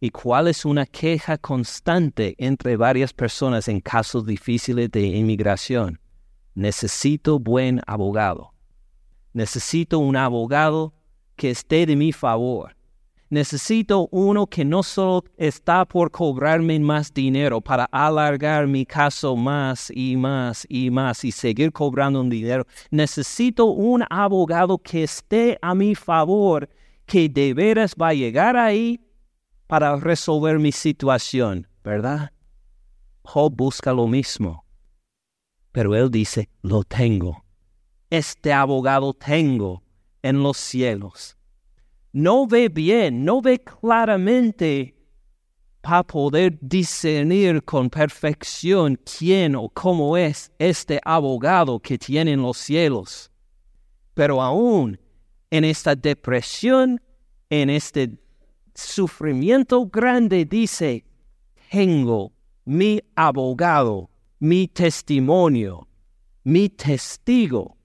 ¿Y 0.00 0.10
cuál 0.10 0.48
es 0.48 0.64
una 0.64 0.86
queja 0.86 1.36
constante 1.36 2.34
entre 2.38 2.76
varias 2.76 3.12
personas 3.12 3.68
en 3.68 3.80
casos 3.80 4.24
difíciles 4.24 4.90
de 4.90 5.02
inmigración? 5.06 6.00
Necesito 6.54 7.38
buen 7.38 7.80
abogado. 7.86 8.54
Necesito 9.32 9.98
un 9.98 10.16
abogado 10.16 10.94
que 11.36 11.50
esté 11.50 11.86
de 11.86 11.96
mi 11.96 12.12
favor 12.12 12.74
Necesito 13.30 14.08
uno 14.10 14.48
que 14.48 14.64
no 14.64 14.82
solo 14.82 15.22
está 15.36 15.84
por 15.84 16.10
cobrarme 16.10 16.80
más 16.80 17.14
dinero 17.14 17.60
para 17.60 17.84
alargar 17.92 18.66
mi 18.66 18.84
caso 18.84 19.36
más 19.36 19.92
y 19.94 20.16
más 20.16 20.66
y 20.68 20.90
más 20.90 21.24
y 21.24 21.30
seguir 21.30 21.70
cobrando 21.70 22.20
un 22.20 22.28
dinero. 22.28 22.66
Necesito 22.90 23.66
un 23.66 24.04
abogado 24.10 24.78
que 24.78 25.04
esté 25.04 25.56
a 25.62 25.76
mi 25.76 25.94
favor, 25.94 26.68
que 27.06 27.28
de 27.28 27.54
veras 27.54 27.94
va 27.94 28.08
a 28.08 28.14
llegar 28.14 28.56
ahí 28.56 29.00
para 29.70 29.96
resolver 29.96 30.58
mi 30.58 30.72
situación, 30.72 31.66
¿verdad? 31.82 32.32
Job 33.22 33.54
busca 33.56 33.92
lo 33.92 34.06
mismo. 34.06 34.66
Pero 35.72 35.94
él 35.94 36.10
dice, 36.10 36.50
lo 36.60 36.84
tengo. 36.84 37.44
Este 38.10 38.52
abogado 38.52 39.14
tengo 39.14 39.82
en 40.22 40.42
los 40.42 40.58
cielos 40.58 41.38
no 42.12 42.46
ve 42.46 42.68
bien, 42.68 43.24
no 43.24 43.40
ve 43.40 43.60
claramente 43.60 44.94
para 45.80 46.02
poder 46.02 46.58
discernir 46.60 47.62
con 47.62 47.88
perfección 47.88 48.98
quién 49.18 49.54
o 49.56 49.68
cómo 49.68 50.16
es 50.16 50.52
este 50.58 51.00
abogado 51.04 51.80
que 51.80 51.96
tiene 51.96 52.32
en 52.32 52.42
los 52.42 52.58
cielos. 52.58 53.30
Pero 54.14 54.42
aún 54.42 54.98
en 55.50 55.64
esta 55.64 55.94
depresión, 55.94 57.00
en 57.48 57.70
este 57.70 58.10
sufrimiento 58.80 59.86
grande, 59.86 60.44
dice, 60.44 61.04
tengo 61.70 62.32
mi 62.64 63.00
abogado, 63.14 64.10
mi 64.38 64.68
testimonio, 64.68 65.88
mi 66.44 66.68
testigo, 66.68 67.76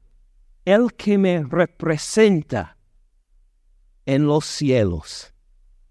el 0.66 0.94
que 0.94 1.18
me 1.18 1.44
representa 1.44 2.78
en 4.06 4.26
los 4.26 4.46
cielos, 4.46 5.34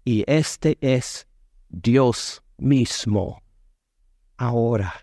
y 0.03 0.23
este 0.27 0.77
es 0.81 1.27
Dios 1.69 2.43
mismo. 2.57 3.41
Ahora, 4.37 4.93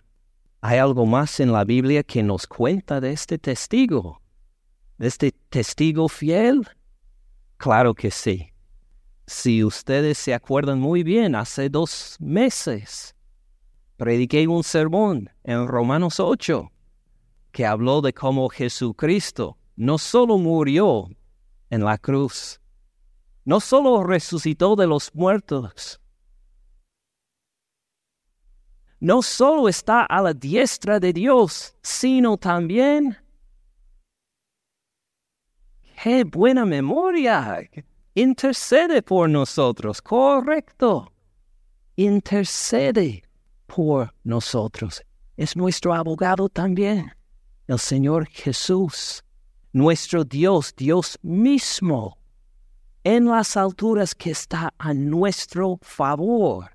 ¿hay 0.60 0.78
algo 0.78 1.06
más 1.06 1.40
en 1.40 1.52
la 1.52 1.64
Biblia 1.64 2.02
que 2.02 2.22
nos 2.22 2.46
cuenta 2.46 3.00
de 3.00 3.12
este 3.12 3.38
testigo? 3.38 4.20
¿De 4.98 5.08
este 5.08 5.32
testigo 5.48 6.08
fiel? 6.08 6.68
Claro 7.56 7.94
que 7.94 8.10
sí. 8.10 8.51
Si 9.26 9.62
ustedes 9.62 10.18
se 10.18 10.34
acuerdan 10.34 10.80
muy 10.80 11.02
bien, 11.02 11.34
hace 11.34 11.68
dos 11.68 12.16
meses 12.20 13.14
prediqué 13.96 14.48
un 14.48 14.64
sermón 14.64 15.30
en 15.44 15.68
Romanos 15.68 16.18
8 16.18 16.70
que 17.52 17.66
habló 17.66 18.00
de 18.00 18.12
cómo 18.12 18.48
Jesucristo 18.48 19.58
no 19.76 19.98
solo 19.98 20.38
murió 20.38 21.08
en 21.70 21.84
la 21.84 21.98
cruz, 21.98 22.60
no 23.44 23.60
solo 23.60 24.02
resucitó 24.02 24.74
de 24.74 24.86
los 24.86 25.14
muertos, 25.14 26.00
no 28.98 29.22
solo 29.22 29.68
está 29.68 30.04
a 30.04 30.22
la 30.22 30.32
diestra 30.32 30.98
de 30.98 31.12
Dios, 31.12 31.76
sino 31.82 32.36
también, 32.36 33.16
qué 36.02 36.24
buena 36.24 36.64
memoria, 36.64 37.68
intercede 38.14 39.02
por 39.02 39.28
nosotros, 39.28 40.02
correcto, 40.02 41.12
intercede 41.96 43.22
por 43.66 44.12
nosotros. 44.24 45.02
Es 45.36 45.56
nuestro 45.56 45.94
abogado 45.94 46.48
también, 46.48 47.12
el 47.66 47.78
Señor 47.78 48.26
Jesús, 48.26 49.22
nuestro 49.72 50.24
Dios, 50.24 50.74
Dios 50.76 51.18
mismo 51.22 52.18
en 53.04 53.26
las 53.26 53.56
alturas 53.56 54.14
que 54.14 54.30
está 54.30 54.72
a 54.78 54.94
nuestro 54.94 55.78
favor. 55.82 56.70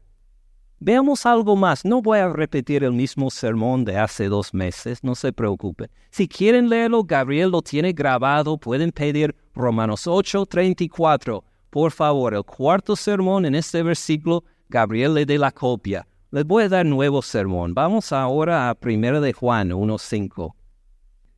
Veamos 0.80 1.26
algo 1.26 1.56
más. 1.56 1.84
No 1.84 2.02
voy 2.02 2.20
a 2.20 2.30
repetir 2.30 2.84
el 2.84 2.94
mismo 2.94 3.32
sermón 3.32 3.84
de 3.84 3.98
hace 3.98 4.30
dos 4.30 4.54
meses, 4.54 5.04
no 5.04 5.16
se 5.16 5.34
preocupe. 5.34 5.90
Si 6.12 6.28
quieren 6.28 6.70
leerlo, 6.70 7.04
Gabriel 7.04 7.50
lo 7.50 7.62
tiene 7.62 7.94
grabado, 7.94 8.58
pueden 8.58 8.92
pedir 8.92 9.36
Romanos 9.56 10.06
8, 10.06 10.46
34. 10.46 11.44
Por 11.70 11.92
favor, 11.92 12.34
el 12.34 12.44
cuarto 12.44 12.96
sermón 12.96 13.46
en 13.46 13.56
este 13.56 13.82
versículo, 13.82 14.44
Gabriel 14.70 15.16
le 15.16 15.26
dé 15.26 15.38
la 15.38 15.52
copia. 15.52 16.08
Les 16.32 16.46
voy 16.46 16.64
a 16.64 16.70
dar 16.70 16.86
nuevo 16.86 17.22
sermón. 17.22 17.74
Vamos 17.74 18.12
ahora 18.12 18.70
a 18.70 18.78
1 18.80 19.22
de 19.22 19.34
Juan 19.34 19.70
1.5. 19.70 20.54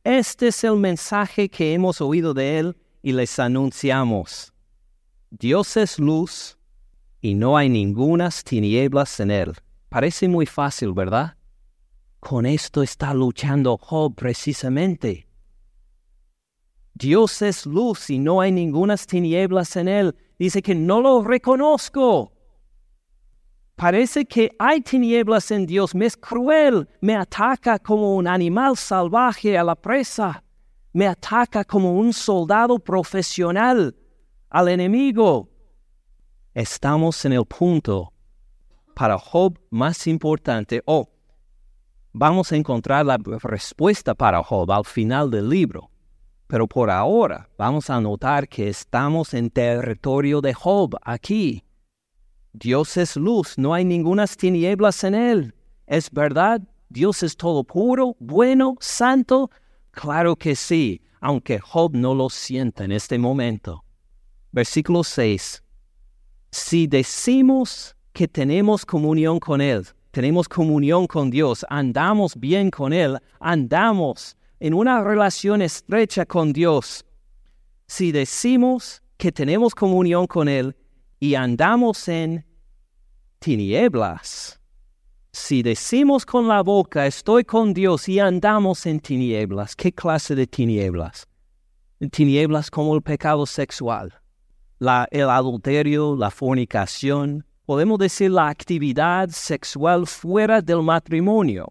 Este 0.04 0.48
es 0.48 0.64
el 0.64 0.76
mensaje 0.76 1.48
que 1.48 1.74
hemos 1.74 2.00
oído 2.00 2.34
de 2.34 2.58
él 2.58 2.76
y 3.02 3.12
les 3.12 3.38
anunciamos 3.38 4.52
Dios 5.30 5.76
es 5.76 5.98
luz 5.98 6.58
y 7.20 7.34
no 7.34 7.56
hay 7.56 7.68
ningunas 7.68 8.44
tinieblas 8.44 9.20
en 9.20 9.30
él. 9.30 9.52
Parece 9.88 10.28
muy 10.28 10.46
fácil, 10.46 10.92
¿verdad? 10.92 11.36
Con 12.20 12.46
esto 12.46 12.82
está 12.82 13.12
luchando 13.14 13.76
Job 13.76 14.14
precisamente. 14.14 15.26
Dios 16.94 17.42
es 17.42 17.66
luz 17.66 18.10
y 18.10 18.18
no 18.18 18.40
hay 18.40 18.52
ningunas 18.52 19.06
tinieblas 19.06 19.76
en 19.76 19.88
él. 19.88 20.14
Dice 20.38 20.62
que 20.62 20.74
no 20.74 21.00
lo 21.00 21.22
reconozco. 21.22 22.32
Parece 23.74 24.26
que 24.26 24.50
hay 24.58 24.82
tinieblas 24.82 25.50
en 25.50 25.66
Dios. 25.66 25.94
Me 25.94 26.06
es 26.06 26.16
cruel. 26.16 26.86
Me 27.00 27.16
ataca 27.16 27.78
como 27.78 28.14
un 28.16 28.26
animal 28.26 28.76
salvaje 28.76 29.56
a 29.56 29.64
la 29.64 29.74
presa. 29.74 30.44
Me 30.92 31.06
ataca 31.06 31.64
como 31.64 31.98
un 31.98 32.12
soldado 32.12 32.78
profesional 32.78 33.96
al 34.50 34.68
enemigo. 34.68 35.49
Estamos 36.54 37.24
en 37.24 37.32
el 37.32 37.44
punto 37.44 38.12
para 38.92 39.16
Job 39.16 39.56
más 39.70 40.08
importante, 40.08 40.82
o 40.84 41.08
vamos 42.12 42.50
a 42.50 42.56
encontrar 42.56 43.06
la 43.06 43.18
respuesta 43.18 44.16
para 44.16 44.42
Job 44.42 44.72
al 44.72 44.84
final 44.84 45.30
del 45.30 45.48
libro. 45.48 45.90
Pero 46.48 46.66
por 46.66 46.90
ahora 46.90 47.48
vamos 47.56 47.88
a 47.88 48.00
notar 48.00 48.48
que 48.48 48.68
estamos 48.68 49.32
en 49.32 49.50
territorio 49.50 50.40
de 50.40 50.52
Job 50.52 50.96
aquí. 51.02 51.62
Dios 52.52 52.96
es 52.96 53.14
luz, 53.14 53.56
no 53.56 53.72
hay 53.72 53.84
ninguna 53.84 54.26
tinieblas 54.26 55.04
en 55.04 55.14
él. 55.14 55.54
¿Es 55.86 56.10
verdad? 56.10 56.60
Dios 56.88 57.22
es 57.22 57.36
todo 57.36 57.62
puro, 57.62 58.16
bueno, 58.18 58.76
santo. 58.80 59.52
Claro 59.92 60.34
que 60.34 60.56
sí, 60.56 61.00
aunque 61.20 61.60
Job 61.60 61.94
no 61.94 62.12
lo 62.12 62.28
sienta 62.28 62.82
en 62.82 62.90
este 62.90 63.18
momento. 63.20 63.84
Versículo 64.50 65.04
6. 65.04 65.62
Si 66.50 66.88
decimos 66.88 67.94
que 68.12 68.26
tenemos 68.26 68.84
comunión 68.84 69.38
con 69.38 69.60
Él, 69.60 69.86
tenemos 70.10 70.48
comunión 70.48 71.06
con 71.06 71.30
Dios, 71.30 71.64
andamos 71.68 72.34
bien 72.34 72.70
con 72.70 72.92
Él, 72.92 73.18
andamos 73.38 74.36
en 74.58 74.74
una 74.74 75.02
relación 75.02 75.62
estrecha 75.62 76.26
con 76.26 76.52
Dios. 76.52 77.04
Si 77.86 78.10
decimos 78.10 79.00
que 79.16 79.30
tenemos 79.30 79.74
comunión 79.74 80.26
con 80.26 80.48
Él 80.48 80.76
y 81.20 81.36
andamos 81.36 82.08
en 82.08 82.44
tinieblas, 83.38 84.60
si 85.32 85.62
decimos 85.62 86.26
con 86.26 86.48
la 86.48 86.62
boca 86.62 87.06
estoy 87.06 87.44
con 87.44 87.72
Dios 87.72 88.08
y 88.08 88.18
andamos 88.18 88.86
en 88.86 88.98
tinieblas, 88.98 89.76
¿qué 89.76 89.92
clase 89.92 90.34
de 90.34 90.48
tinieblas? 90.48 91.28
Tinieblas 92.10 92.70
como 92.70 92.96
el 92.96 93.02
pecado 93.02 93.46
sexual 93.46 94.19
el 95.10 95.28
adulterio, 95.28 96.16
la 96.16 96.30
fornicación, 96.30 97.44
podemos 97.66 97.98
decir 97.98 98.30
la 98.30 98.48
actividad 98.48 99.28
sexual 99.28 100.06
fuera 100.06 100.60
del 100.62 100.82
matrimonio. 100.82 101.68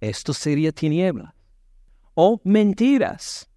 Esto 0.00 0.32
sería 0.32 0.72
tiniebla. 0.72 1.34
o 2.14 2.40
mentiras. 2.42 3.48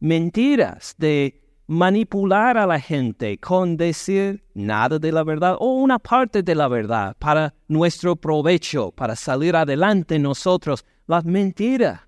Mentiras 0.00 0.94
de 0.98 1.40
manipular 1.66 2.58
a 2.58 2.66
la 2.66 2.78
gente 2.78 3.38
con 3.38 3.76
decir 3.76 4.44
nada 4.54 4.98
de 4.98 5.10
la 5.10 5.22
verdad 5.22 5.56
o 5.58 5.74
una 5.74 5.98
parte 5.98 6.42
de 6.42 6.54
la 6.54 6.68
verdad 6.68 7.16
para 7.18 7.54
nuestro 7.68 8.16
provecho, 8.16 8.90
para 8.90 9.16
salir 9.16 9.56
adelante 9.56 10.18
nosotros. 10.18 10.84
Las 11.06 11.24
mentiras 11.24 12.00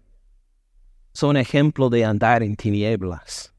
son 1.14 1.36
ejemplo 1.38 1.88
de 1.88 2.04
andar 2.04 2.42
en 2.42 2.54
tinieblas. 2.56 3.54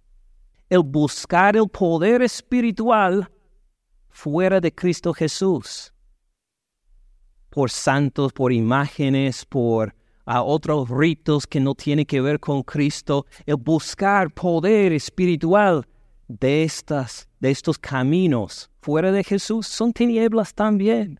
El 0.71 0.83
buscar 0.83 1.57
el 1.57 1.67
poder 1.67 2.21
espiritual 2.21 3.29
fuera 4.07 4.61
de 4.61 4.73
Cristo 4.73 5.13
Jesús. 5.13 5.93
Por 7.49 7.69
santos, 7.69 8.31
por 8.31 8.53
imágenes, 8.53 9.43
por 9.43 9.93
a 10.25 10.41
otros 10.41 10.87
ritos 10.89 11.45
que 11.45 11.59
no 11.59 11.75
tienen 11.75 12.05
que 12.05 12.21
ver 12.21 12.39
con 12.39 12.63
Cristo, 12.63 13.25
el 13.45 13.57
buscar 13.57 14.33
poder 14.33 14.93
espiritual 14.93 15.85
de, 16.29 16.63
estas, 16.63 17.27
de 17.41 17.51
estos 17.51 17.77
caminos 17.77 18.69
fuera 18.81 19.11
de 19.11 19.25
Jesús 19.25 19.67
son 19.67 19.91
tinieblas 19.91 20.53
también. 20.53 21.19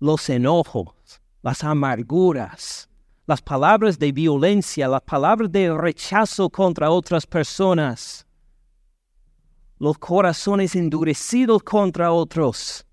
Los 0.00 0.30
enojos, 0.30 1.20
las 1.42 1.62
amarguras, 1.62 2.88
las 3.26 3.42
palabras 3.42 3.98
de 3.98 4.10
violencia, 4.10 4.88
las 4.88 5.02
palabras 5.02 5.52
de 5.52 5.70
rechazo 5.74 6.48
contra 6.48 6.90
otras 6.90 7.26
personas, 7.26 8.25
los 9.78 9.98
corazones 9.98 10.74
endurecidos 10.74 11.62
contra 11.62 12.12
otros, 12.12 12.86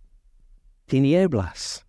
tinieblas. 0.86 1.86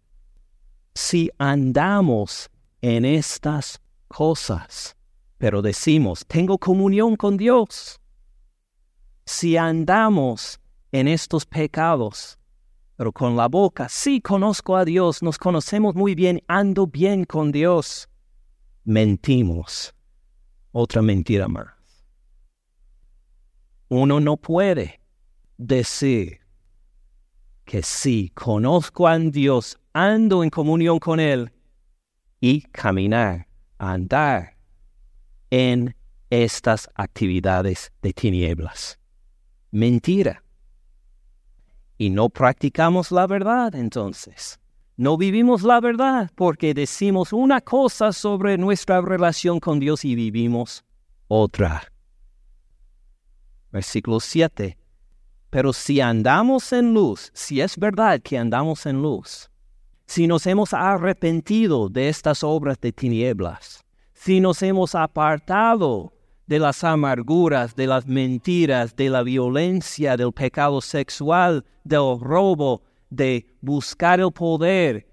Si 0.94 1.30
andamos 1.38 2.50
en 2.80 3.04
estas 3.04 3.80
cosas, 4.08 4.96
pero 5.38 5.62
decimos, 5.62 6.24
tengo 6.26 6.58
comunión 6.58 7.16
con 7.16 7.36
Dios. 7.36 8.00
Si 9.26 9.56
andamos 9.56 10.60
en 10.92 11.08
estos 11.08 11.44
pecados, 11.44 12.38
pero 12.96 13.10
con 13.10 13.36
la 13.36 13.48
boca, 13.48 13.88
sí 13.88 14.20
conozco 14.20 14.76
a 14.76 14.84
Dios, 14.84 15.22
nos 15.22 15.38
conocemos 15.38 15.96
muy 15.96 16.14
bien, 16.14 16.40
ando 16.46 16.86
bien 16.86 17.24
con 17.24 17.50
Dios, 17.50 18.08
mentimos. 18.84 19.92
Otra 20.70 21.02
mentira 21.02 21.48
más. 21.48 21.83
Uno 23.88 24.20
no 24.20 24.36
puede 24.36 25.00
decir 25.56 26.40
que 27.64 27.82
sí, 27.82 28.30
conozco 28.34 29.08
a 29.08 29.18
Dios, 29.18 29.78
ando 29.92 30.42
en 30.44 30.50
comunión 30.50 30.98
con 30.98 31.20
Él, 31.20 31.50
y 32.40 32.60
caminar, 32.60 33.46
andar 33.78 34.56
en 35.50 35.94
estas 36.30 36.88
actividades 36.94 37.92
de 38.02 38.12
tinieblas. 38.12 38.98
Mentira. 39.70 40.42
Y 41.96 42.10
no 42.10 42.28
practicamos 42.28 43.12
la 43.12 43.26
verdad 43.26 43.74
entonces. 43.74 44.58
No 44.96 45.16
vivimos 45.16 45.62
la 45.62 45.80
verdad 45.80 46.30
porque 46.34 46.74
decimos 46.74 47.32
una 47.32 47.60
cosa 47.60 48.12
sobre 48.12 48.58
nuestra 48.58 49.00
relación 49.00 49.58
con 49.58 49.80
Dios 49.80 50.04
y 50.04 50.14
vivimos 50.14 50.84
otra. 51.28 51.93
Versículo 53.74 54.20
7. 54.20 54.78
Pero 55.50 55.72
si 55.72 56.00
andamos 56.00 56.72
en 56.72 56.94
luz, 56.94 57.32
si 57.34 57.60
es 57.60 57.76
verdad 57.76 58.20
que 58.22 58.38
andamos 58.38 58.86
en 58.86 59.02
luz, 59.02 59.50
si 60.06 60.28
nos 60.28 60.46
hemos 60.46 60.72
arrepentido 60.72 61.88
de 61.88 62.08
estas 62.08 62.44
obras 62.44 62.80
de 62.80 62.92
tinieblas, 62.92 63.84
si 64.12 64.38
nos 64.38 64.62
hemos 64.62 64.94
apartado 64.94 66.12
de 66.46 66.60
las 66.60 66.84
amarguras, 66.84 67.74
de 67.74 67.88
las 67.88 68.06
mentiras, 68.06 68.94
de 68.94 69.10
la 69.10 69.24
violencia, 69.24 70.16
del 70.16 70.32
pecado 70.32 70.80
sexual, 70.80 71.64
del 71.82 72.20
robo, 72.20 72.84
de 73.10 73.44
buscar 73.60 74.20
el 74.20 74.30
poder 74.30 75.04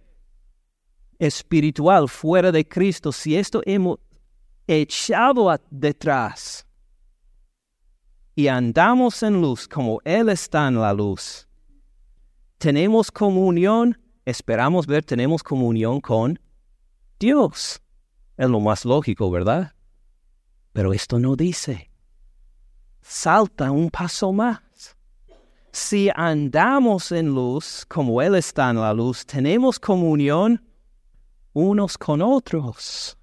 espiritual 1.18 2.08
fuera 2.08 2.52
de 2.52 2.64
Cristo, 2.64 3.12
si 3.12 3.36
esto 3.36 3.64
hemos 3.66 3.98
echado 4.68 5.52
detrás 5.72 6.68
y 8.36 8.48
andamos 8.48 9.24
en 9.24 9.42
luz 9.42 9.68
como 9.68 10.00
Él 10.04 10.30
está 10.30 10.68
en 10.68 10.80
la 10.80 10.94
luz, 10.94 11.48
tenemos 12.58 13.12
comunión 13.12 13.98
esperamos 14.26 14.88
ver, 14.88 15.04
tenemos 15.04 15.44
comunión 15.44 16.02
con 16.02 16.40
Dios. 17.20 17.82
Es 18.38 18.50
lo 18.50 18.60
más 18.60 18.86
lógico, 18.86 19.30
¿verdad? 19.30 19.74
Pero 20.74 20.94
esto 20.94 21.20
no 21.20 21.36
dice. 21.36 21.92
Salta 23.02 23.72
un 23.72 23.90
paso 23.90 24.32
más. 24.32 24.62
Si 25.72 26.10
andamos 26.16 27.12
en 27.12 27.34
luz, 27.34 27.86
como 27.88 28.22
Él 28.22 28.36
está 28.36 28.70
en 28.70 28.82
la 28.82 28.94
luz, 28.94 29.26
tenemos 29.26 29.80
comunión 29.80 30.64
unos 31.54 31.98
con 31.98 32.22
otros. 32.22 33.18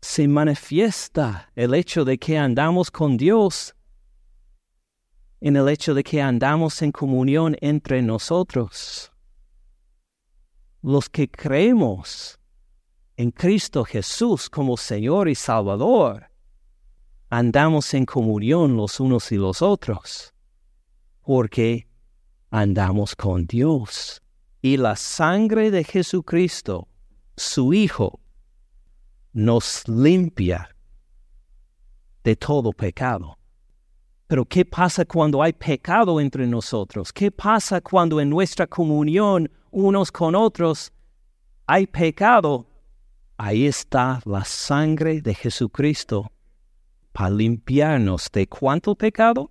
Se 0.00 0.28
manifiesta 0.28 1.50
el 1.54 1.74
hecho 1.74 2.04
de 2.04 2.18
que 2.18 2.38
andamos 2.38 2.90
con 2.90 3.16
Dios 3.16 3.74
en 5.40 5.56
el 5.56 5.68
hecho 5.68 5.94
de 5.94 6.02
que 6.02 6.20
andamos 6.20 6.82
en 6.82 6.92
comunión 6.92 7.56
entre 7.60 8.02
nosotros 8.02 9.12
los 10.82 11.08
que 11.08 11.28
creemos 11.28 12.38
en 13.16 13.30
Cristo 13.30 13.84
Jesús 13.84 14.48
como 14.48 14.76
Señor 14.76 15.28
y 15.28 15.34
Salvador, 15.34 16.30
andamos 17.30 17.92
en 17.94 18.06
comunión 18.06 18.76
los 18.76 19.00
unos 19.00 19.32
y 19.32 19.36
los 19.36 19.60
otros, 19.60 20.32
porque 21.22 21.88
andamos 22.50 23.16
con 23.16 23.46
Dios. 23.46 24.22
Y 24.62 24.76
la 24.76 24.96
sangre 24.96 25.70
de 25.70 25.84
Jesucristo, 25.84 26.88
su 27.36 27.74
Hijo, 27.74 28.20
nos 29.32 29.86
limpia 29.88 30.68
de 32.24 32.36
todo 32.36 32.72
pecado. 32.72 33.38
Pero 34.26 34.44
¿qué 34.44 34.64
pasa 34.64 35.04
cuando 35.04 35.42
hay 35.42 35.54
pecado 35.54 36.20
entre 36.20 36.46
nosotros? 36.46 37.12
¿Qué 37.12 37.30
pasa 37.30 37.80
cuando 37.80 38.20
en 38.20 38.28
nuestra 38.28 38.66
comunión 38.66 39.50
unos 39.70 40.12
con 40.12 40.34
otros 40.34 40.92
hay 41.66 41.86
pecado? 41.86 42.66
Ahí 43.38 43.66
está 43.66 44.20
la 44.24 44.44
sangre 44.44 45.22
de 45.22 45.34
Jesucristo 45.34 46.30
para 47.12 47.30
limpiarnos 47.30 48.30
de 48.32 48.46
cuánto 48.46 48.94
pecado? 48.94 49.50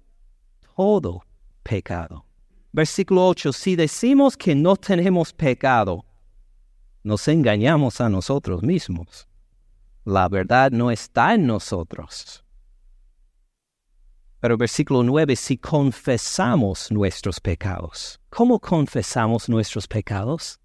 Todo 0.75 1.23
pecado. 1.63 2.25
Versículo 2.71 3.27
8, 3.27 3.51
si 3.53 3.75
decimos 3.75 4.37
que 4.37 4.53
no 4.53 4.75
tenemos 4.75 5.33
pecado, 5.33 6.05
nos 7.03 7.27
engañamos 7.27 7.99
a 7.99 8.09
nosotros 8.09 8.61
mismos. 8.61 9.26
La 10.07 10.29
verdad 10.29 10.71
no 10.71 10.89
está 10.89 11.33
en 11.33 11.45
nosotros. 11.45 12.41
Pero 14.39 14.55
versículo 14.55 15.03
9, 15.03 15.35
si 15.35 15.57
confesamos 15.57 16.89
nuestros 16.93 17.41
pecados. 17.41 18.17
¿Cómo 18.29 18.57
confesamos 18.61 19.49
nuestros 19.49 19.85
pecados? 19.85 20.61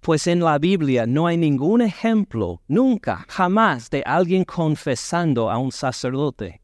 Pues 0.00 0.26
en 0.26 0.40
la 0.40 0.58
Biblia 0.58 1.06
no 1.06 1.28
hay 1.28 1.36
ningún 1.36 1.80
ejemplo, 1.80 2.60
nunca, 2.66 3.24
jamás, 3.28 3.88
de 3.88 4.02
alguien 4.04 4.44
confesando 4.44 5.48
a 5.48 5.58
un 5.58 5.70
sacerdote. 5.70 6.60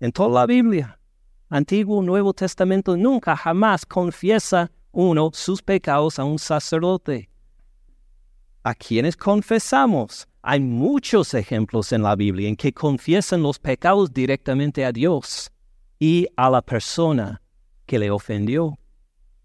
En 0.00 0.12
toda 0.12 0.30
la 0.30 0.46
Biblia, 0.46 0.98
Antiguo, 1.50 2.00
Nuevo 2.00 2.32
Testamento, 2.32 2.96
nunca, 2.96 3.36
jamás 3.36 3.84
confiesa 3.84 4.70
uno 4.92 5.28
sus 5.34 5.60
pecados 5.60 6.18
a 6.18 6.24
un 6.24 6.38
sacerdote. 6.38 7.28
¿A 8.62 8.74
quiénes 8.74 9.14
confesamos? 9.14 10.26
Hay 10.50 10.60
muchos 10.60 11.34
ejemplos 11.34 11.92
en 11.92 12.02
la 12.02 12.16
Biblia 12.16 12.48
en 12.48 12.56
que 12.56 12.72
confiesan 12.72 13.42
los 13.42 13.58
pecados 13.58 14.14
directamente 14.14 14.82
a 14.82 14.92
Dios 14.92 15.52
y 15.98 16.26
a 16.38 16.48
la 16.48 16.62
persona 16.62 17.42
que 17.84 17.98
le 17.98 18.10
ofendió. 18.10 18.78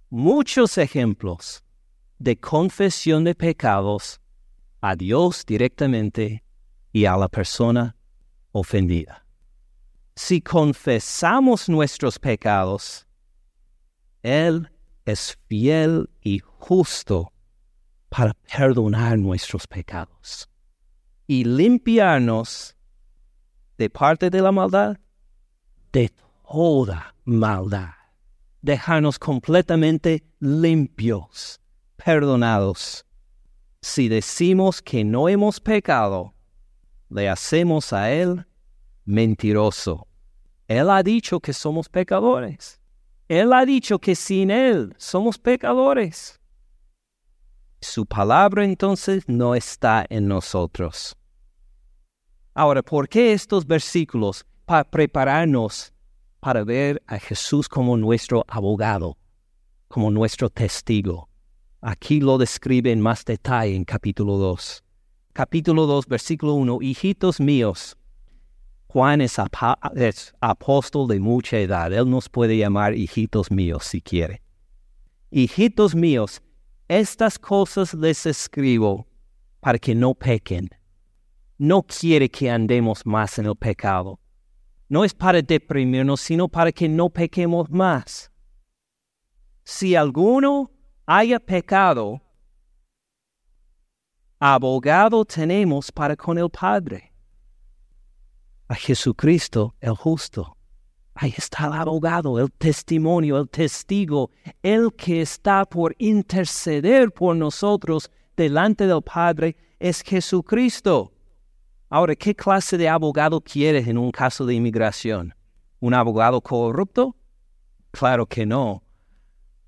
Muchos 0.09 0.77
ejemplos 0.77 1.61
de 2.19 2.37
confesión 2.37 3.25
de 3.25 3.35
pecados 3.35 4.21
a 4.79 4.95
Dios 4.95 5.45
directamente 5.45 6.41
y 6.93 7.03
a 7.03 7.17
la 7.17 7.27
persona 7.27 7.97
ofendida. 8.53 9.25
Si 10.15 10.39
confesamos 10.39 11.67
nuestros 11.67 12.17
pecados, 12.17 13.05
Él 14.21 14.71
es 15.03 15.37
fiel 15.49 16.09
y 16.21 16.39
justo 16.39 17.33
para 18.07 18.33
perdonar 18.35 19.19
nuestros 19.19 19.67
pecados 19.67 20.47
y 21.27 21.43
limpiarnos 21.43 22.75
de 23.77 23.89
parte 23.89 24.29
de 24.29 24.41
la 24.41 24.51
maldad, 24.51 24.97
de 25.91 26.11
toda 26.47 27.15
maldad. 27.25 27.91
Dejarnos 28.61 29.19
completamente 29.19 30.23
limpios, 30.39 31.59
perdonados. 31.97 33.05
Si 33.81 34.07
decimos 34.07 34.81
que 34.81 35.03
no 35.03 35.27
hemos 35.27 35.59
pecado, 35.59 36.33
le 37.09 37.27
hacemos 37.27 37.91
a 37.91 38.11
Él 38.11 38.45
mentiroso. 39.05 40.07
Él 40.67 40.89
ha 40.89 41.03
dicho 41.03 41.39
que 41.39 41.51
somos 41.51 41.89
pecadores. 41.89 42.79
Él 43.27 43.51
ha 43.51 43.65
dicho 43.65 43.99
que 43.99 44.15
sin 44.15 44.49
Él 44.49 44.93
somos 44.97 45.37
pecadores. 45.37 46.39
Su 47.83 48.05
palabra 48.05 48.65
entonces 48.65 49.23
no 49.27 49.55
está 49.55 50.05
en 50.09 50.27
nosotros. 50.27 51.15
Ahora, 52.53 52.81
¿por 52.81 53.07
qué 53.07 53.33
estos 53.33 53.67
versículos? 53.67 54.45
Para 54.65 54.83
prepararnos 54.83 55.93
para 56.43 56.65
ver 56.65 57.01
a 57.07 57.19
Jesús 57.19 57.69
como 57.69 57.95
nuestro 57.95 58.43
abogado, 58.49 59.17
como 59.87 60.11
nuestro 60.11 60.49
testigo. 60.49 61.29
Aquí 61.79 62.19
lo 62.19 62.37
describe 62.37 62.91
en 62.91 62.99
más 62.99 63.23
detalle 63.23 63.75
en 63.75 63.85
capítulo 63.85 64.37
2. 64.37 64.83
Capítulo 65.31 65.85
2, 65.85 66.05
versículo 66.05 66.55
1. 66.55 66.79
Hijitos 66.81 67.39
míos, 67.39 67.97
Juan 68.87 69.21
es, 69.21 69.39
apóstol 70.39 71.07
de 71.07 71.19
mucha 71.19 71.57
edad. 71.59 71.91
Él 71.93 72.09
nos 72.09 72.27
puede 72.27 72.57
llamar 72.57 72.93
hijitos 72.93 73.49
míos 73.49 73.85
si 73.85 74.01
quiere. 74.01 74.41
Hijitos 75.31 75.95
míos, 75.95 76.41
estas 76.99 77.39
cosas 77.39 77.93
les 77.93 78.25
escribo 78.25 79.07
para 79.59 79.79
que 79.79 79.95
no 79.95 80.13
pequen. 80.13 80.69
No 81.57 81.83
quiere 81.83 82.29
que 82.29 82.49
andemos 82.49 83.05
más 83.05 83.39
en 83.39 83.45
el 83.45 83.55
pecado. 83.55 84.19
No 84.89 85.03
es 85.03 85.13
para 85.13 85.41
deprimirnos, 85.41 86.21
sino 86.21 86.47
para 86.47 86.71
que 86.71 86.87
no 86.89 87.09
pequemos 87.09 87.69
más. 87.69 88.31
Si 89.63 89.95
alguno 89.95 90.69
haya 91.05 91.39
pecado, 91.39 92.21
abogado 94.39 95.23
tenemos 95.23 95.91
para 95.91 96.15
con 96.15 96.37
el 96.37 96.49
Padre. 96.49 97.13
A 98.67 98.75
Jesucristo 98.75 99.73
el 99.79 99.95
justo. 99.95 100.57
Ahí 101.15 101.33
está 101.37 101.67
el 101.67 101.73
abogado, 101.73 102.39
el 102.39 102.51
testimonio, 102.51 103.37
el 103.37 103.49
testigo, 103.49 104.31
el 104.63 104.91
que 104.93 105.21
está 105.21 105.63
por 105.65 105.95
interceder 105.99 107.11
por 107.11 107.35
nosotros 107.35 108.09
delante 108.35 108.87
del 108.87 109.01
Padre 109.03 109.55
es 109.79 110.01
Jesucristo. 110.01 111.13
Ahora, 111.89 112.15
¿qué 112.15 112.33
clase 112.33 112.77
de 112.77 112.89
abogado 112.89 113.39
quieres 113.41 113.87
en 113.87 113.99
un 113.99 114.11
caso 114.11 114.45
de 114.45 114.55
inmigración? 114.55 115.35
¿Un 115.79 115.93
abogado 115.93 116.41
corrupto? 116.41 117.15
Claro 117.91 118.25
que 118.25 118.45
no. 118.45 118.81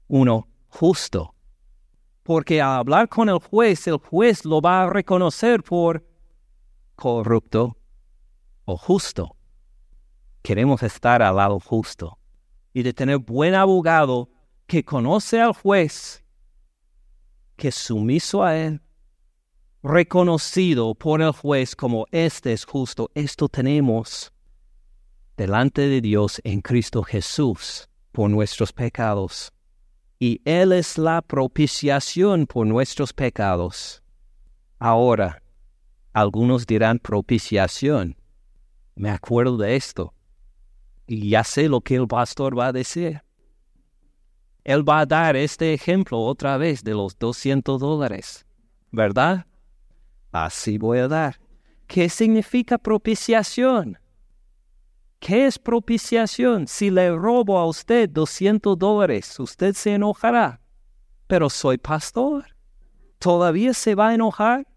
Uno 0.07 0.47
justo. 0.67 1.35
Porque 2.23 2.59
al 2.59 2.79
hablar 2.79 3.07
con 3.07 3.29
el 3.29 3.37
juez, 3.37 3.85
el 3.85 3.97
juez 3.97 4.45
lo 4.45 4.59
va 4.59 4.83
a 4.83 4.89
reconocer 4.89 5.61
por 5.61 6.03
corrupto 6.95 7.77
o 8.65 8.75
justo. 8.75 9.34
Queremos 10.45 10.83
estar 10.83 11.23
al 11.23 11.37
lado 11.37 11.59
justo 11.59 12.19
y 12.71 12.83
de 12.83 12.93
tener 12.93 13.17
buen 13.17 13.55
abogado 13.55 14.29
que 14.67 14.85
conoce 14.85 15.41
al 15.41 15.53
juez, 15.53 16.23
que 17.55 17.69
es 17.69 17.75
sumiso 17.75 18.43
a 18.43 18.55
él, 18.55 18.79
reconocido 19.81 20.93
por 20.93 21.23
el 21.23 21.31
juez 21.31 21.75
como 21.75 22.05
este 22.11 22.53
es 22.53 22.63
justo. 22.63 23.09
Esto 23.15 23.49
tenemos 23.49 24.31
delante 25.35 25.87
de 25.87 25.99
Dios 25.99 26.39
en 26.43 26.61
Cristo 26.61 27.01
Jesús 27.01 27.89
por 28.11 28.29
nuestros 28.29 28.71
pecados. 28.71 29.51
Y 30.19 30.43
Él 30.45 30.73
es 30.73 30.99
la 30.99 31.23
propiciación 31.23 32.45
por 32.45 32.67
nuestros 32.67 33.13
pecados. 33.13 34.03
Ahora, 34.77 35.41
algunos 36.13 36.67
dirán 36.67 36.99
propiciación. 36.99 38.15
Me 38.93 39.09
acuerdo 39.09 39.57
de 39.57 39.75
esto. 39.75 40.11
Y 41.07 41.29
ya 41.29 41.43
sé 41.43 41.69
lo 41.69 41.81
que 41.81 41.95
el 41.95 42.07
pastor 42.07 42.57
va 42.57 42.67
a 42.67 42.73
decir. 42.73 43.21
Él 44.63 44.87
va 44.87 45.01
a 45.01 45.05
dar 45.05 45.35
este 45.35 45.73
ejemplo 45.73 46.19
otra 46.19 46.57
vez 46.57 46.83
de 46.83 46.93
los 46.93 47.17
200 47.19 47.79
dólares. 47.79 48.45
¿Verdad? 48.91 49.45
Así 50.31 50.77
voy 50.77 50.99
a 50.99 51.07
dar. 51.07 51.39
¿Qué 51.85 52.09
significa 52.09 52.77
propiciación? 52.77 53.99
¿Qué 55.19 55.45
es 55.45 55.59
propiciación? 55.59 56.67
Si 56.67 56.89
le 56.89 57.15
robo 57.15 57.57
a 57.57 57.67
usted 57.67 58.09
200 58.09 58.77
dólares, 58.77 59.39
usted 59.39 59.73
se 59.73 59.93
enojará. 59.93 60.61
Pero 61.27 61.49
soy 61.49 61.77
pastor. 61.77 62.45
¿Todavía 63.19 63.73
se 63.73 63.95
va 63.95 64.09
a 64.09 64.13
enojar? 64.13 64.67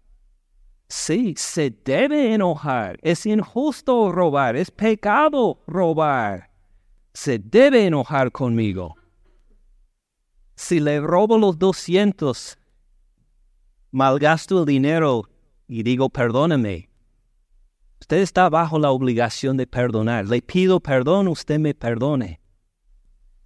Sí, 0.89 1.35
se 1.37 1.69
debe 1.69 2.33
enojar. 2.33 2.97
Es 3.03 3.27
injusto 3.27 4.11
robar, 4.11 4.55
es 4.55 4.71
pecado 4.71 5.59
robar. 5.67 6.49
Se 7.13 7.37
debe 7.37 7.85
enojar 7.85 8.31
conmigo. 8.31 8.95
Si 10.55 10.79
le 10.79 10.99
robo 10.99 11.37
los 11.37 11.59
200, 11.59 12.57
malgasto 13.91 14.61
el 14.61 14.65
dinero 14.65 15.29
y 15.67 15.83
digo, 15.83 16.09
perdóname. 16.09 16.89
Usted 18.01 18.17
está 18.17 18.49
bajo 18.49 18.79
la 18.79 18.89
obligación 18.89 19.57
de 19.57 19.67
perdonar. 19.67 20.25
Le 20.25 20.41
pido 20.41 20.79
perdón, 20.79 21.27
usted 21.27 21.59
me 21.59 21.75
perdone. 21.75 22.41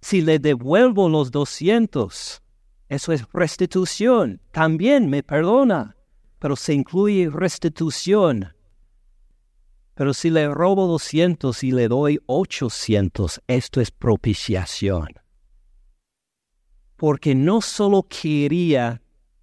Si 0.00 0.22
le 0.22 0.38
devuelvo 0.38 1.10
los 1.10 1.30
doscientos, 1.30 2.42
eso 2.88 3.12
es 3.12 3.26
restitución. 3.32 4.40
También 4.50 5.10
me 5.10 5.22
perdona, 5.22 5.96
pero 6.44 6.56
se 6.56 6.74
incluye 6.74 7.30
restitución. 7.30 8.52
Pero 9.94 10.12
si 10.12 10.28
le 10.28 10.46
robo 10.46 10.86
doscientos 10.86 11.64
y 11.64 11.72
le 11.72 11.88
doy 11.88 12.20
ochocientos, 12.26 13.40
esto 13.46 13.80
es 13.80 13.90
propiciación. 13.90 15.08
Porque 16.96 17.34
no 17.34 17.62
solo 17.62 18.02
quería 18.02 19.00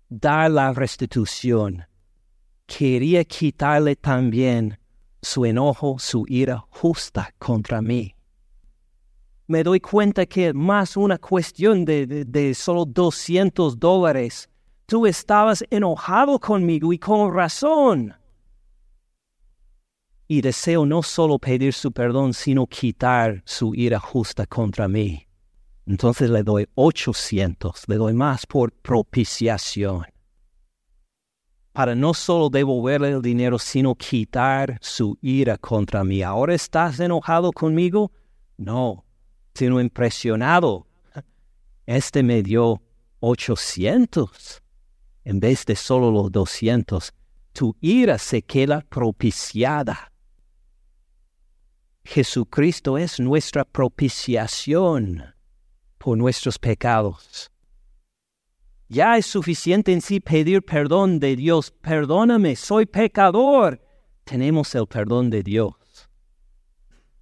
dar 0.10 0.52
la 0.52 0.74
restitución, 0.74 1.88
quería 2.68 3.24
quitarle 3.24 3.96
también 3.96 4.78
su 5.24 5.44
enojo, 5.46 5.98
su 5.98 6.26
ira 6.28 6.68
justa 6.70 7.34
contra 7.40 7.82
mí. 7.82 8.14
Me 9.48 9.64
doy 9.64 9.80
cuenta 9.80 10.28
que 10.28 10.54
más 10.54 10.96
una 10.96 11.18
cuestión 11.18 11.84
de, 11.84 12.06
de, 12.06 12.54
solo 12.54 12.86
200 12.86 13.80
dólares. 13.80 14.51
Tú 14.92 15.06
estabas 15.06 15.64
enojado 15.70 16.38
conmigo 16.38 16.92
y 16.92 17.00
con 17.00 17.34
razón. 17.34 18.14
Y 20.28 20.42
deseo 20.42 20.86
no 20.86 21.02
solo 21.02 21.40
pedir 21.40 21.72
su 21.72 21.94
perdón, 21.94 22.34
sino 22.34 22.68
quitar 22.68 23.42
su 23.46 23.74
ira 23.74 24.02
justa 24.02 24.46
contra 24.46 24.90
mí. 24.90 25.26
Entonces 25.86 26.30
le 26.30 26.44
doy 26.44 26.68
800, 26.76 27.88
le 27.88 27.96
doy 27.96 28.14
más 28.14 28.46
por 28.46 28.74
propiciación 28.74 30.04
para 31.72 31.96
no 31.96 32.14
solo 32.14 32.50
devolverle 32.50 33.12
el 33.12 33.22
dinero, 33.22 33.58
sino 33.60 33.96
quitar 33.96 34.78
su 34.82 35.18
ira 35.22 35.58
contra 35.58 36.04
mí. 36.04 36.22
¿Ahora 36.22 36.54
estás 36.54 37.00
enojado 37.00 37.54
conmigo? 37.54 38.12
No, 38.58 39.06
sino 39.54 39.80
impresionado. 39.80 40.86
Este 41.86 42.24
me 42.24 42.44
dio 42.44 42.82
800 43.22 44.61
en 45.24 45.40
vez 45.40 45.66
de 45.66 45.76
solo 45.76 46.12
los 46.12 46.32
200. 46.32 47.14
Tu 47.54 47.76
ira 47.82 48.18
se 48.18 48.42
queda 48.42 48.82
propiciada. 48.82 50.12
Jesucristo 52.04 52.98
es 52.98 53.20
nuestra 53.20 53.64
propiciación 53.64 55.36
por 55.98 56.18
nuestros 56.18 56.58
pecados. 56.58 57.52
Ya 58.90 59.18
es 59.18 59.26
suficiente 59.26 59.94
en 59.94 60.02
sí 60.02 60.20
pedir 60.20 60.64
perdón 60.64 61.20
de 61.20 61.36
Dios. 61.36 61.72
Perdóname, 61.72 62.56
soy 62.56 62.86
pecador. 62.86 63.82
Tenemos 64.26 64.76
el 64.76 64.88
perdón 64.88 65.30
de 65.30 65.44
Dios. 65.44 65.76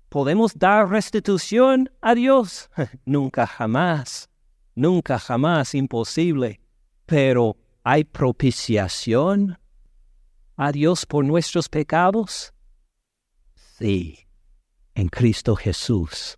¿Podemos 0.09 0.57
dar 0.57 0.89
restitución 0.89 1.91
a 2.01 2.15
Dios? 2.15 2.71
nunca 3.05 3.45
jamás. 3.45 4.29
Nunca 4.73 5.19
jamás 5.19 5.75
imposible. 5.75 6.59
Pero 7.05 7.57
¿hay 7.89 8.04
propiciación 8.04 9.58
a 10.56 10.71
Dios 10.71 11.08
por 11.08 11.25
nuestros 11.25 11.67
pecados? 11.67 12.54
Sí, 13.56 14.28
en 14.93 15.08
Cristo 15.08 15.56
Jesús. 15.56 16.38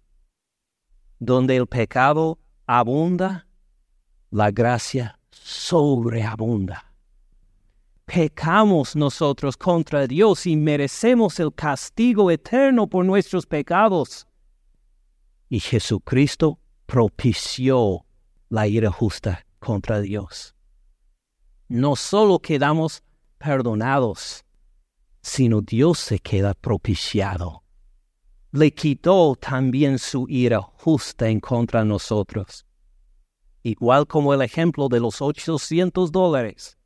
Donde 1.20 1.58
el 1.58 1.68
pecado 1.68 2.40
abunda, 2.66 3.48
la 4.30 4.50
gracia 4.52 5.20
sobreabunda. 5.32 6.94
Pecamos 8.06 8.96
nosotros 8.96 9.58
contra 9.58 10.08
Dios 10.08 10.46
y 10.46 10.56
merecemos 10.56 11.38
el 11.42 11.54
castigo 11.54 12.32
eterno 12.32 12.88
por 12.88 13.04
nuestros 13.04 13.46
pecados. 13.46 14.26
Y 15.50 15.60
Jesucristo 15.60 16.60
propició 16.86 18.06
la 18.48 18.68
ira 18.68 18.90
justa 18.90 19.46
contra 19.60 20.00
Dios. 20.00 20.56
No 21.74 21.96
solo 21.96 22.38
quedamos 22.40 23.02
perdonados, 23.38 24.44
sino 25.22 25.62
Dios 25.62 26.00
se 26.00 26.20
queda 26.20 26.54
propiciado. 26.54 27.64
Le 28.52 28.72
quitó 28.72 29.38
también 29.40 29.98
su 29.98 30.26
ira 30.28 30.62
justa 30.62 31.30
en 31.30 31.40
contra 31.40 31.80
de 31.80 31.86
nosotros. 31.86 32.66
Igual 33.64 34.06
como 34.06 34.34
el 34.34 34.42
ejemplo 34.42 34.90
de 34.90 35.00
los 35.00 35.22
800 35.22 36.12
dólares. 36.12 36.78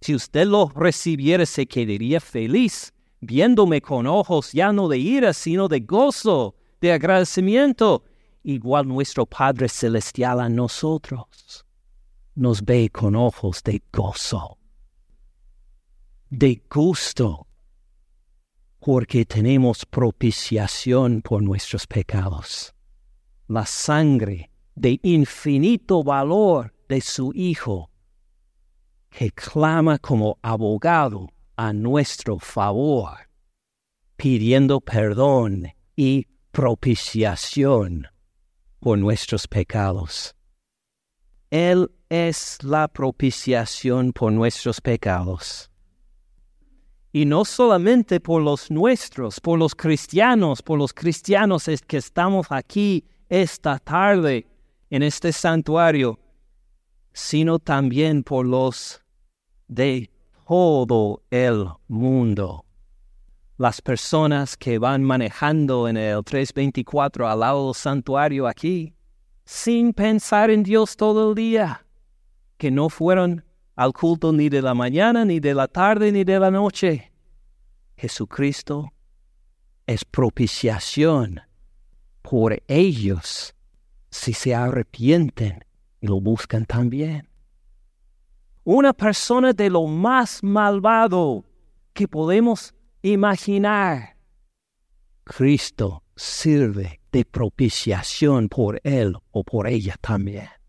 Si 0.00 0.14
usted 0.14 0.46
lo 0.46 0.70
recibiera, 0.74 1.44
se 1.44 1.66
quedaría 1.66 2.18
feliz, 2.18 2.94
viéndome 3.20 3.82
con 3.82 4.06
ojos 4.06 4.52
ya 4.52 4.72
no 4.72 4.88
de 4.88 4.96
ira, 4.96 5.34
sino 5.34 5.68
de 5.68 5.80
gozo, 5.80 6.54
de 6.80 6.92
agradecimiento. 6.92 8.04
Igual 8.42 8.88
nuestro 8.88 9.26
Padre 9.26 9.68
Celestial 9.68 10.40
a 10.40 10.48
nosotros 10.48 11.66
nos 12.40 12.64
ve 12.64 12.88
con 12.88 13.16
ojos 13.16 13.62
de 13.62 13.82
gozo, 13.92 14.56
de 16.30 16.62
gusto, 16.70 17.46
porque 18.78 19.26
tenemos 19.26 19.84
propiciación 19.84 21.20
por 21.20 21.42
nuestros 21.42 21.86
pecados. 21.86 22.74
La 23.46 23.66
sangre 23.66 24.50
de 24.74 24.98
infinito 25.02 26.02
valor 26.02 26.72
de 26.88 27.02
su 27.02 27.30
Hijo, 27.34 27.90
que 29.10 29.30
clama 29.32 29.98
como 29.98 30.38
abogado 30.40 31.28
a 31.56 31.74
nuestro 31.74 32.38
favor, 32.38 33.18
pidiendo 34.16 34.80
perdón 34.80 35.74
y 35.94 36.26
propiciación 36.52 38.06
por 38.78 38.96
nuestros 38.96 39.46
pecados. 39.46 40.34
Él 41.50 41.90
es 42.10 42.58
la 42.64 42.88
propiciación 42.88 44.12
por 44.12 44.32
nuestros 44.32 44.80
pecados. 44.80 45.70
Y 47.12 47.24
no 47.24 47.44
solamente 47.44 48.20
por 48.20 48.42
los 48.42 48.70
nuestros, 48.70 49.40
por 49.40 49.58
los 49.58 49.74
cristianos, 49.74 50.60
por 50.60 50.78
los 50.78 50.92
cristianos 50.92 51.68
que 51.86 51.96
estamos 51.96 52.48
aquí 52.50 53.04
esta 53.28 53.78
tarde 53.78 54.46
en 54.90 55.04
este 55.04 55.32
santuario, 55.32 56.18
sino 57.12 57.58
también 57.60 58.24
por 58.24 58.44
los 58.44 59.02
de 59.68 60.10
todo 60.46 61.22
el 61.30 61.68
mundo. 61.86 62.64
Las 63.56 63.80
personas 63.80 64.56
que 64.56 64.78
van 64.78 65.04
manejando 65.04 65.86
en 65.86 65.96
el 65.96 66.24
324 66.24 67.28
al 67.28 67.40
lado 67.40 67.66
del 67.66 67.74
santuario 67.74 68.48
aquí, 68.48 68.94
sin 69.44 69.92
pensar 69.92 70.50
en 70.50 70.64
Dios 70.64 70.96
todo 70.96 71.30
el 71.30 71.34
día, 71.36 71.84
que 72.60 72.70
no 72.70 72.90
fueron 72.90 73.42
al 73.74 73.94
culto 73.94 74.34
ni 74.34 74.50
de 74.50 74.60
la 74.60 74.74
mañana, 74.74 75.24
ni 75.24 75.40
de 75.40 75.54
la 75.54 75.66
tarde, 75.66 76.12
ni 76.12 76.24
de 76.24 76.38
la 76.38 76.50
noche. 76.50 77.10
Jesucristo 77.96 78.92
es 79.86 80.04
propiciación 80.04 81.40
por 82.20 82.62
ellos 82.68 83.54
si 84.10 84.34
se 84.34 84.54
arrepienten 84.54 85.64
y 86.02 86.06
lo 86.08 86.20
buscan 86.20 86.66
también. 86.66 87.30
Una 88.64 88.92
persona 88.92 89.54
de 89.54 89.70
lo 89.70 89.86
más 89.86 90.42
malvado 90.42 91.46
que 91.94 92.06
podemos 92.06 92.74
imaginar. 93.00 94.18
Cristo 95.24 96.02
sirve 96.14 97.00
de 97.10 97.24
propiciación 97.24 98.50
por 98.50 98.78
él 98.84 99.16
o 99.30 99.44
por 99.44 99.66
ella 99.66 99.96
también. 100.02 100.59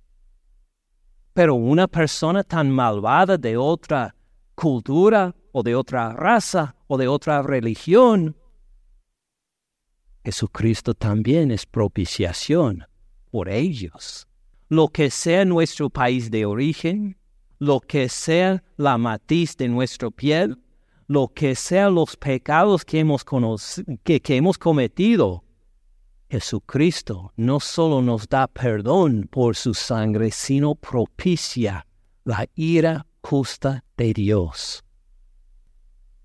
Pero 1.34 1.56
una 1.56 1.88
persona 1.88 2.44
tan 2.44 2.70
malvada 2.70 3.38
de 3.38 3.58
otra 3.58 4.16
cultura 4.56 5.34
o 5.52 5.64
de 5.64 5.76
otra 5.76 6.14
raza 6.14 6.76
o 6.88 6.98
de 6.98 7.08
otra 7.08 7.42
religión, 7.42 8.36
Jesucristo 10.24 10.94
también 10.94 11.52
es 11.52 11.66
propiciación 11.66 12.86
por 13.32 13.50
ellos. 13.50 14.28
Lo 14.70 14.90
que 14.90 15.10
sea 15.10 15.46
nuestro 15.46 15.90
país 15.90 16.30
de 16.30 16.46
origen, 16.46 17.18
lo 17.60 17.80
que 17.80 18.08
sea 18.08 18.64
la 18.78 18.98
matiz 18.98 19.58
de 19.58 19.68
nuestra 19.68 20.12
piel, 20.12 20.58
lo 21.08 21.28
que 21.28 21.56
sea 21.56 21.90
los 21.90 22.16
pecados 22.16 22.86
que 22.86 23.00
hemos, 23.00 23.26
que 24.04 24.22
hemos 24.38 24.58
cometido, 24.58 25.44
Jesucristo 26.32 27.34
no 27.36 27.60
solo 27.60 28.02
nos 28.02 28.30
da 28.30 28.48
perdón 28.48 29.28
por 29.30 29.54
su 29.58 29.74
sangre, 29.74 30.32
sino 30.32 30.76
propicia 30.76 31.86
la 32.24 32.48
ira 32.56 33.06
justa 33.22 33.84
de 33.98 34.14
Dios. 34.14 34.82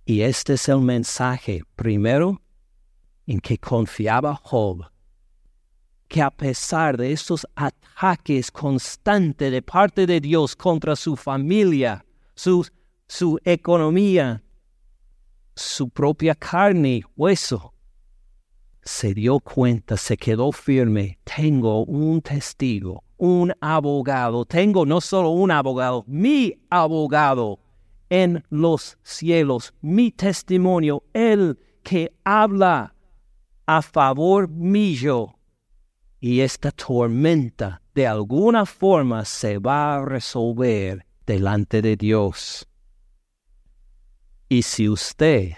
Y 0.05 0.21
este 0.21 0.53
es 0.53 0.69
el 0.69 0.81
mensaje 0.81 1.65
primero 1.75 2.41
en 3.27 3.41
que 3.41 3.59
confiaba 3.59 4.37
Job, 4.37 4.89
que 6.07 6.23
a 6.23 6.31
pesar 6.31 6.97
de 6.97 7.11
estos 7.11 7.45
ataques 7.57 8.53
constantes 8.53 9.51
de 9.51 9.61
parte 9.61 10.07
de 10.07 10.21
Dios 10.21 10.55
contra 10.55 10.95
su 10.95 11.17
familia, 11.17 12.07
su, 12.37 12.65
su 13.09 13.41
economía, 13.45 14.41
su 15.57 15.89
propia 15.89 16.37
carne 16.37 16.99
y 16.99 17.05
hueso, 17.17 17.75
se 18.87 19.15
dio 19.15 19.41
cuenta, 19.41 19.97
se 19.97 20.17
quedó 20.17 20.53
firme, 20.53 21.19
tengo 21.25 21.85
un 21.85 22.23
testigo, 22.23 23.03
un 23.17 23.53
abogado, 23.61 24.45
tengo 24.45 24.87
no 24.87 25.01
solo 25.01 25.31
un 25.31 25.51
abogado, 25.51 26.05
mi 26.07 26.55
abogado 26.71 27.59
en 28.09 28.45
los 28.49 28.97
cielos, 29.03 29.75
mi 29.81 30.13
testimonio, 30.13 31.03
el 31.13 31.59
que 31.83 32.13
habla 32.25 32.95
a 33.67 33.83
favor 33.83 34.49
mío. 34.49 35.37
Y 36.21 36.41
esta 36.41 36.71
tormenta 36.71 37.83
de 37.93 38.07
alguna 38.07 38.65
forma 38.67 39.25
se 39.25 39.59
va 39.59 39.97
a 39.97 40.05
resolver 40.05 41.05
delante 41.27 41.83
de 41.83 41.97
Dios. 41.97 42.69
Y 44.49 44.63
si 44.63 44.89
usted 44.89 45.55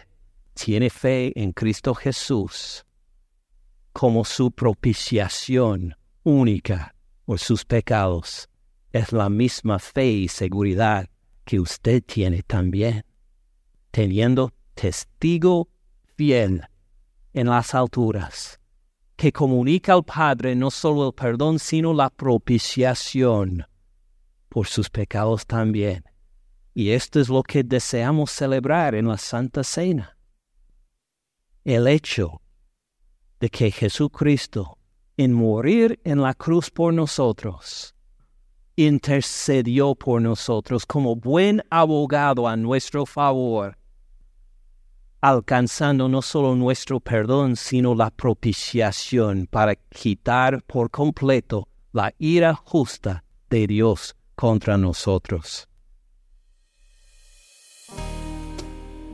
tiene 0.54 0.88
fe 0.88 1.38
en 1.38 1.52
Cristo 1.52 1.94
Jesús, 1.94 2.86
como 3.98 4.24
su 4.24 4.52
propiciación 4.52 5.96
única 6.22 6.94
por 7.24 7.40
sus 7.40 7.64
pecados. 7.64 8.48
Es 8.92 9.10
la 9.10 9.28
misma 9.28 9.80
fe 9.80 10.06
y 10.06 10.28
seguridad 10.28 11.10
que 11.44 11.58
usted 11.58 12.04
tiene 12.04 12.44
también, 12.44 13.04
teniendo 13.90 14.52
testigo 14.74 15.68
fiel 16.14 16.62
en 17.32 17.48
las 17.48 17.74
alturas, 17.74 18.60
que 19.16 19.32
comunica 19.32 19.94
al 19.94 20.04
Padre 20.04 20.54
no 20.54 20.70
solo 20.70 21.08
el 21.08 21.12
perdón, 21.12 21.58
sino 21.58 21.92
la 21.92 22.08
propiciación 22.08 23.66
por 24.48 24.68
sus 24.68 24.88
pecados 24.90 25.44
también. 25.44 26.04
Y 26.72 26.90
esto 26.90 27.18
es 27.18 27.28
lo 27.28 27.42
que 27.42 27.64
deseamos 27.64 28.30
celebrar 28.30 28.94
en 28.94 29.08
la 29.08 29.18
Santa 29.18 29.64
Cena. 29.64 30.16
El 31.64 31.88
hecho 31.88 32.40
de 33.40 33.48
que 33.48 33.70
Jesucristo, 33.70 34.78
en 35.16 35.32
morir 35.32 36.00
en 36.04 36.20
la 36.20 36.34
cruz 36.34 36.70
por 36.70 36.92
nosotros, 36.92 37.94
intercedió 38.76 39.94
por 39.94 40.22
nosotros 40.22 40.86
como 40.86 41.16
buen 41.16 41.62
abogado 41.70 42.46
a 42.46 42.56
nuestro 42.56 43.04
favor, 43.06 43.76
alcanzando 45.20 46.08
no 46.08 46.22
solo 46.22 46.54
nuestro 46.54 47.00
perdón, 47.00 47.56
sino 47.56 47.94
la 47.94 48.10
propiciación 48.10 49.48
para 49.50 49.74
quitar 49.74 50.62
por 50.62 50.90
completo 50.90 51.68
la 51.92 52.14
ira 52.18 52.54
justa 52.54 53.24
de 53.50 53.66
Dios 53.66 54.14
contra 54.36 54.78
nosotros. 54.78 55.67